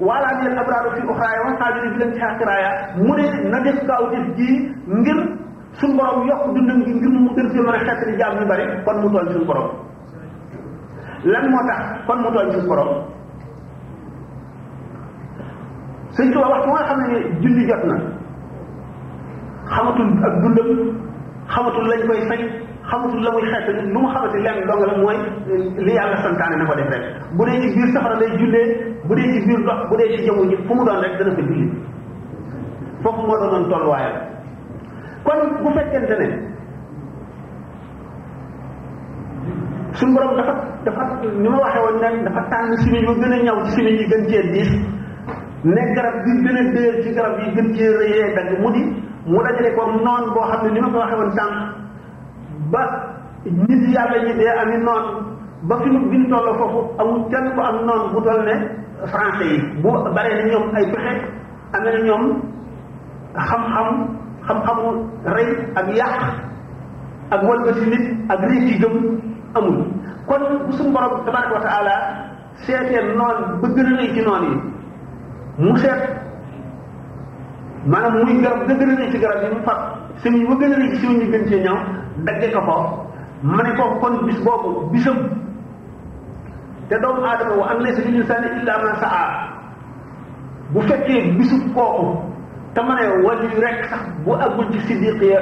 wa 0.00 0.16
saabiri 0.18 1.88
bi 1.90 1.98
leen 1.98 2.10
ci 2.14 2.20
xaqiraaya 2.20 2.70
mu 2.96 3.12
ne 3.16 3.24
na 3.50 3.58
def 3.64 3.78
gaawtif 3.86 4.24
ji 4.36 4.48
ngir 4.88 5.18
suñu 5.78 5.96
borom 5.98 6.24
yokk 6.28 6.52
dundam 6.54 6.82
gi 6.84 6.92
ngir 6.94 7.10
mu 7.10 7.28
gën 7.36 7.48
si 7.50 7.58
mën 7.60 7.74
a 7.74 7.78
xettali 7.78 8.18
jaam 8.18 8.32
kon 8.84 8.96
mu 9.02 9.08
tooñ 9.12 9.28
suñu 9.32 9.44
borom 9.46 9.68
lan 11.24 11.50
moo 11.50 11.62
tax 11.66 11.82
kon 12.06 12.18
mu 12.22 12.30
tooñ 12.34 12.50
suñu 12.52 12.68
borom 12.68 12.88
sëñ 16.16 16.30
Tuubaa 16.32 16.50
waxtu 16.52 16.68
nga 16.70 16.84
xam 16.88 17.00
ne 17.00 17.18
julli 17.42 17.66
jot 17.68 17.84
na 17.90 17.96
xamatul 19.70 20.08
ak 20.28 20.34
dundam 20.42 20.68
xamatul 21.48 21.86
lañ 21.90 22.00
koy 22.08 22.20
fay 22.28 22.40
xamatul 22.90 23.20
la 23.24 23.30
muy 23.32 23.42
xeet 23.52 23.66
nu 23.94 23.98
mu 24.02 24.08
xamati 24.14 24.38
lenn 24.46 24.66
dong 24.68 24.84
la 24.90 24.94
mooy 25.02 25.16
li 25.86 25.92
yàlla 25.98 26.16
santaane 26.24 26.56
na 26.56 26.64
ko 26.68 26.74
def 26.76 26.88
rek 26.92 27.02
bu 27.36 27.42
dee 27.46 27.60
ci 27.62 27.68
biir 27.76 27.88
safara 27.94 28.16
lay 28.20 28.30
jullee 28.38 28.66
bu 29.08 29.14
dee 29.16 29.28
ci 29.34 29.38
biir 29.48 29.58
ndox 29.60 29.78
bu 29.90 29.94
dee 29.98 30.08
ci 30.16 30.24
jamu 30.26 30.44
ji 30.50 30.56
fu 30.66 30.74
mu 30.74 30.84
doon 30.84 31.00
rek 31.04 31.12
dana 31.18 31.30
fa 31.36 31.42
julli 31.48 31.64
foofu 33.02 33.22
moo 33.26 33.36
doonoon 33.40 33.64
tolluwaayam 33.70 34.14
kon 35.26 35.38
bu 35.62 35.68
fekkente 35.76 36.14
ne 36.20 36.26
suñ 39.96 40.12
borom 40.14 40.36
dafa 40.36 40.54
dafa 40.84 41.02
ni 41.42 41.48
ma 41.48 41.56
waxee 41.58 41.82
woon 41.84 41.96
nag 42.02 42.24
dafa 42.24 42.40
tànn 42.50 42.76
simi 42.82 43.00
ba 43.06 43.12
gën 43.12 43.32
a 43.32 43.42
ñaw 43.46 43.58
ci 43.64 43.70
simi 43.70 43.90
yi 43.90 44.04
gën 44.10 44.22
cee 44.28 44.50
diis 44.52 44.70
ne 45.64 45.82
garab 45.94 46.16
bi 46.24 46.30
gën 46.44 46.56
a 46.56 46.62
dëer 46.74 47.02
ci 47.02 47.14
garab 47.14 47.38
yi 47.40 47.48
gën 47.54 47.68
cee 47.74 47.88
rëyee 48.00 48.34
dagg 48.36 48.60
mu 48.60 48.70
di 48.72 48.82
mu 49.24 49.40
dajale 49.40 49.70
ko 49.72 49.82
noon 49.88 50.24
boo 50.36 50.44
xam 50.52 50.60
ne 50.68 50.70
ni 50.76 50.80
ma 50.84 50.88
ko 50.92 50.98
waxee 51.00 51.16
woon 51.20 51.30
sànq 51.36 51.56
ba 52.72 52.82
nit 53.48 53.82
yàlla 53.94 54.18
ñi 54.24 54.32
dee 54.38 54.52
ami 54.62 54.76
noon 54.86 55.04
ba 55.68 55.74
fi 55.82 55.88
mu 55.90 55.98
gën 56.12 56.24
toll 56.30 56.48
foofu 56.60 56.80
amul 57.00 57.22
kenn 57.32 57.46
ko 57.56 57.60
am 57.70 57.76
noon 57.88 58.02
bu 58.12 58.18
toll 58.26 58.40
ne 58.48 58.54
français 59.12 59.46
yi 59.50 59.56
bu 59.82 59.88
baree 60.14 60.34
na 60.38 60.44
ñoom 60.50 60.64
ay 60.76 60.84
pexe 60.92 61.12
am 61.74 61.82
na 61.84 61.90
ñoom 62.06 62.24
xam-xam 63.48 63.88
xam-xamu 64.46 64.88
rey 65.36 65.48
ak 65.80 65.86
yàq 65.98 66.16
ak 67.34 67.40
walbati 67.48 67.84
nit 67.92 68.04
ak 68.32 68.40
réew 68.48 68.62
yi 68.68 68.76
gëm 68.82 68.96
amul 69.56 69.78
kon 70.28 70.42
bu 70.66 70.72
suñu 70.76 70.92
borom 70.92 71.24
tabaraka 71.24 71.54
wa 71.54 71.62
taala 71.66 71.94
seetee 72.66 73.16
noon 73.16 73.38
ba 73.60 73.68
gën 73.74 73.86
a 73.88 73.96
rëy 73.98 74.08
ci 74.14 74.20
noon 74.24 74.44
yi 74.52 74.60
mu 75.64 75.76
seet 75.78 76.23
manam 77.86 78.24
muy 78.24 78.40
garab 78.40 78.64
da 78.66 78.74
ni 78.74 79.10
ci 79.12 79.18
garab 79.20 79.40
yi 79.44 79.48
mu 79.56 79.60
fat 79.66 79.80
sëñ 80.22 80.34
yi 80.38 80.44
ba 80.48 80.54
gëna 80.60 80.76
rëy 80.80 80.94
ci 80.98 81.06
ñu 81.06 81.24
gën 81.32 81.46
ci 81.48 81.56
ñaw 81.64 81.76
dajje 82.24 82.48
ko 82.52 82.60
ko 82.70 82.76
mané 83.42 83.70
ko 83.76 83.84
kon 84.00 84.14
bis 84.26 84.38
bobu 84.44 84.88
bisam 84.92 85.16
té 86.88 86.96
doom 87.02 87.24
adam 87.24 87.58
wa 87.58 87.66
an 87.70 87.82
laysa 87.82 88.02
lil 88.02 88.16
insani 88.20 88.46
illa 88.60 88.74
ma 88.82 88.94
sa'a 89.00 89.22
bu 90.72 90.80
fekké 90.82 91.32
bisu 91.38 91.56
koku 91.74 92.08
té 92.74 92.80
mané 92.82 93.22
wali 93.24 93.48
rek 93.62 93.84
sax 93.90 94.00
bu 94.24 94.32
agul 94.34 94.70
ci 94.72 94.80
sidiq 94.80 95.22
ya 95.22 95.40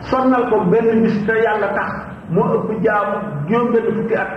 sonnal 0.00 0.50
ko 0.50 0.64
benn 0.70 1.02
bis 1.02 1.18
té 1.26 1.32
yalla 1.44 1.68
tax 1.74 1.90
mo 2.30 2.42
ëpp 2.56 2.70
jaam 2.84 3.08
ñoom 3.48 3.72
benn 3.72 3.94
fukki 3.96 4.14
at 4.14 4.30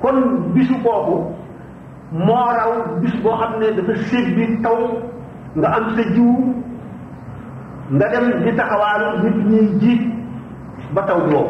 kon 0.00 0.48
bisu 0.54 0.74
koku 0.82 1.18
mo 2.12 2.34
raw 2.56 2.96
bis 3.02 3.14
bo 3.22 3.36
xamné 3.36 3.72
dafa 3.76 3.94
sébbi 4.08 4.62
taw 4.62 4.78
nga 5.56 5.68
am 5.78 5.84
sa 5.96 6.04
jiw 6.12 6.34
nga 7.96 8.06
dem 8.12 8.26
di 8.44 8.52
taxawaal 8.52 9.02
nit 9.24 9.36
ñi 9.48 9.60
ji 9.80 9.92
ba 10.92 11.02
taw 11.08 11.20
doo 11.30 11.48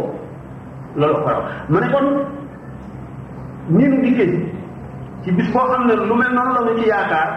loolu 0.94 1.16
ko 1.24 1.30
raw 1.34 1.42
mu 1.70 1.78
ne 1.82 1.88
kon 1.90 2.06
ñin 3.76 3.92
di 4.02 4.10
gëj 4.18 4.32
ci 5.22 5.30
bis 5.34 5.50
koo 5.52 5.66
xam 5.70 5.86
ne 5.90 5.94
lu 5.98 6.14
mel 6.14 6.30
noonu 6.34 6.52
la 6.54 6.60
nga 6.62 6.72
ci 6.78 6.84
yaakaar 6.86 7.30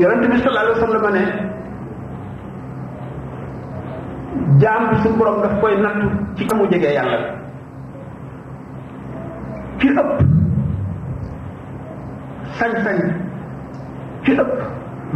yaron 0.00 0.20
bi 0.20 0.36
sallallahu 0.36 0.66
alayhi 0.66 0.80
wasallam 0.80 1.08
ne 1.16 1.22
jaam 4.60 4.82
bi 4.92 4.96
sun 5.02 5.16
borom 5.18 5.40
daf 5.42 5.54
koy 5.60 5.74
nattu 5.82 6.06
ci 6.36 6.42
kamu 6.44 6.68
jege 6.70 6.92
yàlla 6.94 7.18
fi 9.80 9.88
ëpp 9.96 10.37
sañ-sañ 12.58 12.98
ki 14.26 14.32
ëpp 14.34 14.50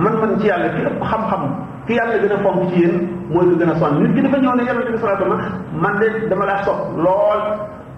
man-man 0.05 0.33
ci 0.39 0.47
yàlla 0.51 0.69
ki 0.75 0.83
ëpp 0.91 0.99
xam-xam 1.11 1.43
ki 1.87 1.93
yàlla 1.99 2.17
gën 2.23 2.35
a 2.37 2.39
fomb 2.45 2.61
ci 2.71 2.79
yéen 2.81 2.95
mooy 3.33 3.45
ko 3.51 3.55
gën 3.61 3.73
a 3.73 3.75
sonn 3.81 3.93
nit 4.03 4.13
ki 4.15 4.21
dafa 4.25 4.39
ñëw 4.43 4.55
ne 4.57 4.63
yàlla 4.69 4.83
tamit 4.87 5.01
salaatu 5.03 5.25
ma 5.33 5.37
man 5.83 5.95
de 6.01 6.07
dama 6.31 6.45
laa 6.51 6.63
sopp 6.63 6.79
lool 7.05 7.41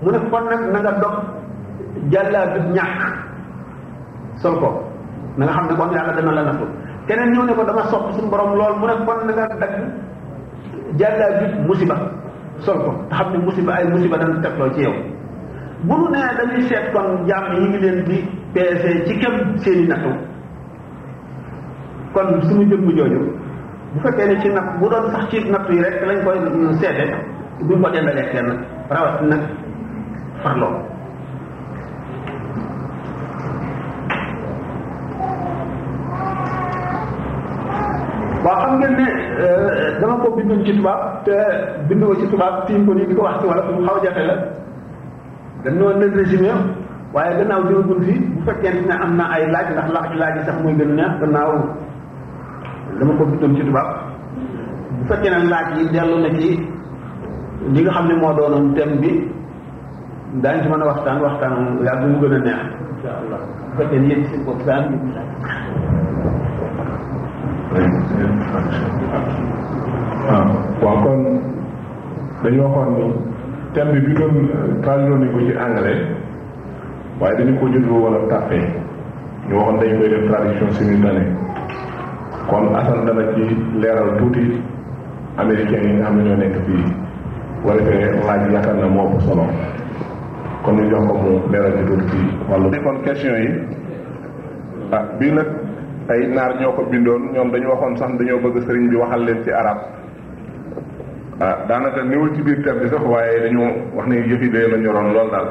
mu 0.03 0.09
ne 0.13 0.19
kon 0.31 0.45
nag 0.51 0.63
na 0.73 0.79
nga 0.81 0.93
dog 1.03 1.15
jàllaa 2.13 2.45
bi 2.55 2.59
ñàkk 2.77 2.99
sol 4.43 4.55
ko 4.63 4.69
na 5.37 5.43
nga 5.45 5.53
xam 5.57 5.67
ne 5.69 5.75
kon 5.79 5.91
yàlla 5.97 6.13
dana 6.17 6.33
la 6.39 6.43
naflu 6.49 6.67
keneen 7.07 7.31
ñëw 7.33 7.45
ne 7.45 7.53
ko 7.57 7.63
dama 7.69 7.83
sopp 7.93 8.05
suñu 8.15 8.31
borom 8.33 8.53
lool 8.59 8.75
mu 8.81 8.87
ne 8.89 8.97
kon 9.07 9.21
na 9.27 9.33
nga 9.37 9.47
dagg 9.63 9.75
jàllaa 11.01 11.31
bi 11.39 11.47
musiba 11.69 11.97
sol 12.65 12.79
ko 12.85 12.91
xam 13.17 13.29
ne 13.33 13.39
musiba 13.47 13.71
ay 13.77 13.87
musiba 13.95 14.17
dana 14.21 14.35
tegloo 14.43 14.71
ci 14.75 14.83
yow 14.89 14.97
bu 15.89 15.95
nu 16.01 16.07
nee 16.13 16.27
dañuy 16.39 16.63
seet 16.71 16.87
kon 16.95 17.09
jàmm 17.29 17.55
yi 17.55 17.63
ngi 17.69 17.79
leen 17.85 17.99
di 18.07 18.17
peese 18.55 18.91
ci 19.07 19.15
kem 19.23 19.35
seeni 19.63 19.85
nattu 19.89 20.11
kon 22.15 22.29
suñu 22.47 22.65
jëmm 22.71 22.97
jooju 22.99 23.19
bu 23.93 23.99
fekkee 24.05 24.27
ne 24.27 24.35
ci 24.43 24.49
natt 24.49 24.65
bu 24.81 24.89
doon 24.89 25.11
sax 25.13 25.25
ci 25.31 25.51
natt 25.53 25.67
yi 25.71 25.77
rek 25.85 25.97
lañ 26.09 26.19
koy 26.25 26.37
seete 26.81 27.05
duñ 27.69 27.81
ko 27.83 27.89
dendalee 27.95 28.29
kenn 28.33 28.49
rawat 28.91 29.17
nag 29.31 29.41
farloo 30.43 30.73
waaw 38.45 38.59
xam 38.61 38.77
ngeen 38.81 38.93
ne 38.99 39.07
euh, 39.43 40.01
dama 40.01 40.17
ko 40.23 40.31
bindoon 40.37 40.65
ci 40.65 40.73
tubaab 40.77 41.25
te 41.25 41.37
bindoo 41.89 42.15
ci 42.17 42.27
tubaab 42.31 42.67
tiim 42.67 42.87
ko 42.87 42.95
nii 42.95 43.07
di 43.09 43.15
ko 43.15 43.23
wax 43.23 43.37
ci 43.41 43.47
wala 43.49 43.63
mu 43.73 43.87
xaw 43.87 43.99
jafe 44.05 44.23
la 44.31 44.35
dañoo 45.65 45.97
leen 45.99 46.13
résumé 46.15 46.51
waaye 47.15 47.33
gannaaw 47.41 47.61
bi 47.67 47.73
ñu 47.75 47.95
fi 48.05 48.13
bu 48.31 48.41
fekkee 48.47 48.73
ne 48.87 48.95
am 49.03 49.17
naa 49.17 49.29
ay 49.35 49.45
laaj 49.53 49.69
ndax 49.73 49.89
laaj 49.95 50.11
laaj 50.21 50.35
sax 50.47 50.57
mooy 50.63 50.75
gën 50.79 50.91
neex 50.97 51.13
gannaaw 51.21 51.51
dama 53.01 53.13
ko 53.19 53.25
bittoon 53.25 53.57
ci 53.57 53.63
tubaab 53.69 53.89
bu 54.97 55.03
fekkee 55.09 55.31
ne 55.31 55.49
laaj 55.51 55.69
yi 55.77 55.83
dellu 55.95 56.17
na 56.25 56.29
ci 56.39 56.49
li 57.75 57.81
nga 57.83 57.91
xam 57.97 58.07
ne 58.09 58.15
moo 58.21 58.33
doonoon 58.37 58.75
tem 58.77 58.91
bi 59.01 59.11
daañu 60.43 60.63
ci 60.63 60.69
mën 60.69 60.83
a 60.83 60.85
waxtaan 60.87 61.23
waxtaan 61.23 61.55
yàlla 61.85 62.01
dañu 62.03 62.21
gën 62.21 62.35
a 62.35 62.39
neex. 62.39 62.61
bu 62.77 63.77
fekkee 63.77 63.99
ne 64.01 64.07
yéen 64.09 64.25
si 64.29 64.37
ko 64.45 64.53
daan 64.67 64.85
bi. 64.91 64.97
waaw 70.83 70.97
kon 71.05 71.21
dañu 72.43 72.61
waxoon 72.63 72.89
ni 72.97 73.34
tembi 73.75 73.99
bi 74.07 74.11
doon 74.15 74.37
tàlloo 74.87 75.19
ni 75.19 75.27
ko 75.35 75.39
ci 75.47 75.53
anglais 75.59 75.99
eh. 75.99 76.07
waaye 77.19 77.35
dañu 77.39 77.53
ko 77.59 77.67
jublu 77.75 77.97
wala 78.07 78.19
tàffe 78.31 78.59
ñu 79.51 79.55
waxoon 79.59 79.79
dañ 79.83 79.91
koy 79.99 80.11
def 80.15 80.25
tradition 80.31 80.71
simultanée 80.79 81.29
kon 82.49 82.71
asal 82.75 83.03
dana 83.07 83.25
ci 83.35 83.43
leeral 83.81 84.11
tuuti 84.19 84.63
américain 85.39 85.83
yi 85.83 85.93
nga 85.95 86.07
xam 86.07 86.17
ne 86.17 86.23
ñoo 86.25 86.37
nekk 86.39 86.57
fii 86.67 86.85
wala 87.67 87.81
fe 87.87 87.95
laaj 88.27 88.43
yaakaar 88.55 88.77
na 88.79 88.87
moo 88.87 89.11
ko 89.13 89.19
solo 89.27 89.45
kon 90.63 90.73
ñu 90.79 90.91
jox 90.91 91.05
ko 91.11 91.15
mu 91.23 91.31
leeral 91.51 91.73
ci 91.79 91.85
tuuti 91.89 92.07
fii 92.13 92.27
wàllu 92.51 92.69
eh. 92.73 92.81
kon 92.85 92.97
question 93.05 93.37
yi 93.43 93.49
ah 94.95 95.03
bii 95.19 95.29
eh, 95.29 95.35
nag 95.35 95.49
ay 96.11 96.23
naar 96.31 96.53
ñoo 96.61 96.73
ko 96.77 96.83
bindoon 96.91 97.23
ñoom 97.35 97.51
dañu 97.51 97.69
waxoon 97.73 97.97
sax 97.99 98.11
dañoo 98.19 98.39
bëgg 98.39 98.57
sëriñ 98.67 98.87
bi 98.91 98.97
waxal 99.03 99.23
leen 99.27 99.43
ci 99.45 99.51
arab 99.51 99.79
ah 101.41 101.67
daanaka 101.67 102.03
néewul 102.05 102.31
ci 102.35 102.43
biir 102.43 102.63
thème 102.63 102.79
bi 102.81 102.89
sax 102.89 103.03
waaye 103.03 103.41
dañu 103.43 103.59
wax 103.97 104.07
ne 104.09 104.15
yëfi 104.23 104.51
dee 104.51 104.69
la 104.71 104.79
ñoroon 104.79 105.11
lool 105.13 105.31
daal 105.31 105.49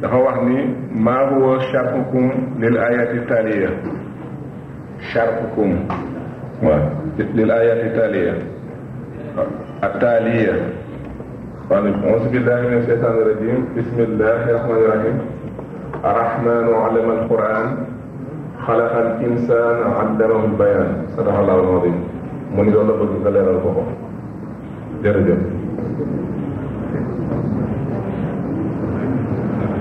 dafa 0.00 0.16
wax 0.16 0.38
ni 0.48 0.58
maa 0.96 1.26
huwa 1.28 1.60
sharqukum 1.60 2.30
lil 2.58 2.76
ayati 2.78 3.20
taliya 3.28 3.68
sharqukum 5.12 5.74
waaw 6.62 6.88
lil 7.34 7.50
ayati 7.50 7.88
taliya 7.96 8.34
التالية 9.84 10.56
قال 11.68 11.84
أعوذ 11.94 12.24
بالله 12.32 12.58
من 12.70 12.76
الشيطان 12.86 13.12
الرجيم 13.12 13.58
بسم 13.76 13.98
الله 14.08 14.38
الرحمن 14.50 14.76
الرحيم 14.78 15.16
الرحمن 16.04 16.64
علم 16.82 17.08
القرآن 17.10 17.66
خلق 18.66 18.92
الإنسان 18.96 19.76
علمه 19.98 20.44
البيان 20.44 20.88
صدق 21.18 21.34
الله 21.38 21.56
العظيم 21.60 21.96
من 22.56 22.66
يقول 22.70 22.86
لك 22.88 23.32
leeral 23.34 23.58
ko 23.62 23.68
ko 23.74 24.03
jërëjëf 25.04 25.42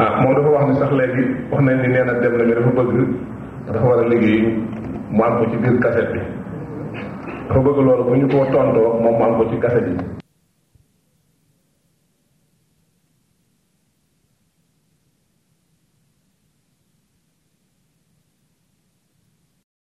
ah 0.05 0.11
moom 0.21 0.33
dafa 0.37 0.49
wax 0.55 0.65
ni 0.69 0.75
sax 0.81 0.91
léegi 0.99 1.23
wax 1.51 1.61
nañ 1.67 1.75
ni 1.81 1.87
nee 1.93 2.03
na 2.07 2.13
dem 2.21 2.33
nañu 2.37 2.53
dafa 2.55 2.71
bëgg 2.77 2.97
dafa 3.67 3.85
war 3.89 3.99
a 4.03 4.07
liggéey 4.11 4.41
mu 5.11 5.21
am 5.23 5.37
ko 5.39 5.45
ci 5.51 5.57
biir 5.57 5.77
kaset 5.83 6.07
bi 6.13 6.19
dafa 7.47 7.59
bëgg 7.65 7.79
loolu 7.85 8.03
bu 8.07 8.13
ñu 8.19 8.27
ko 8.27 8.45
tontoo 8.51 8.99
moom 9.03 9.15
mu 9.17 9.23
am 9.25 9.47
ci 9.49 9.55
kaset 9.63 9.85
bi 9.87 10.22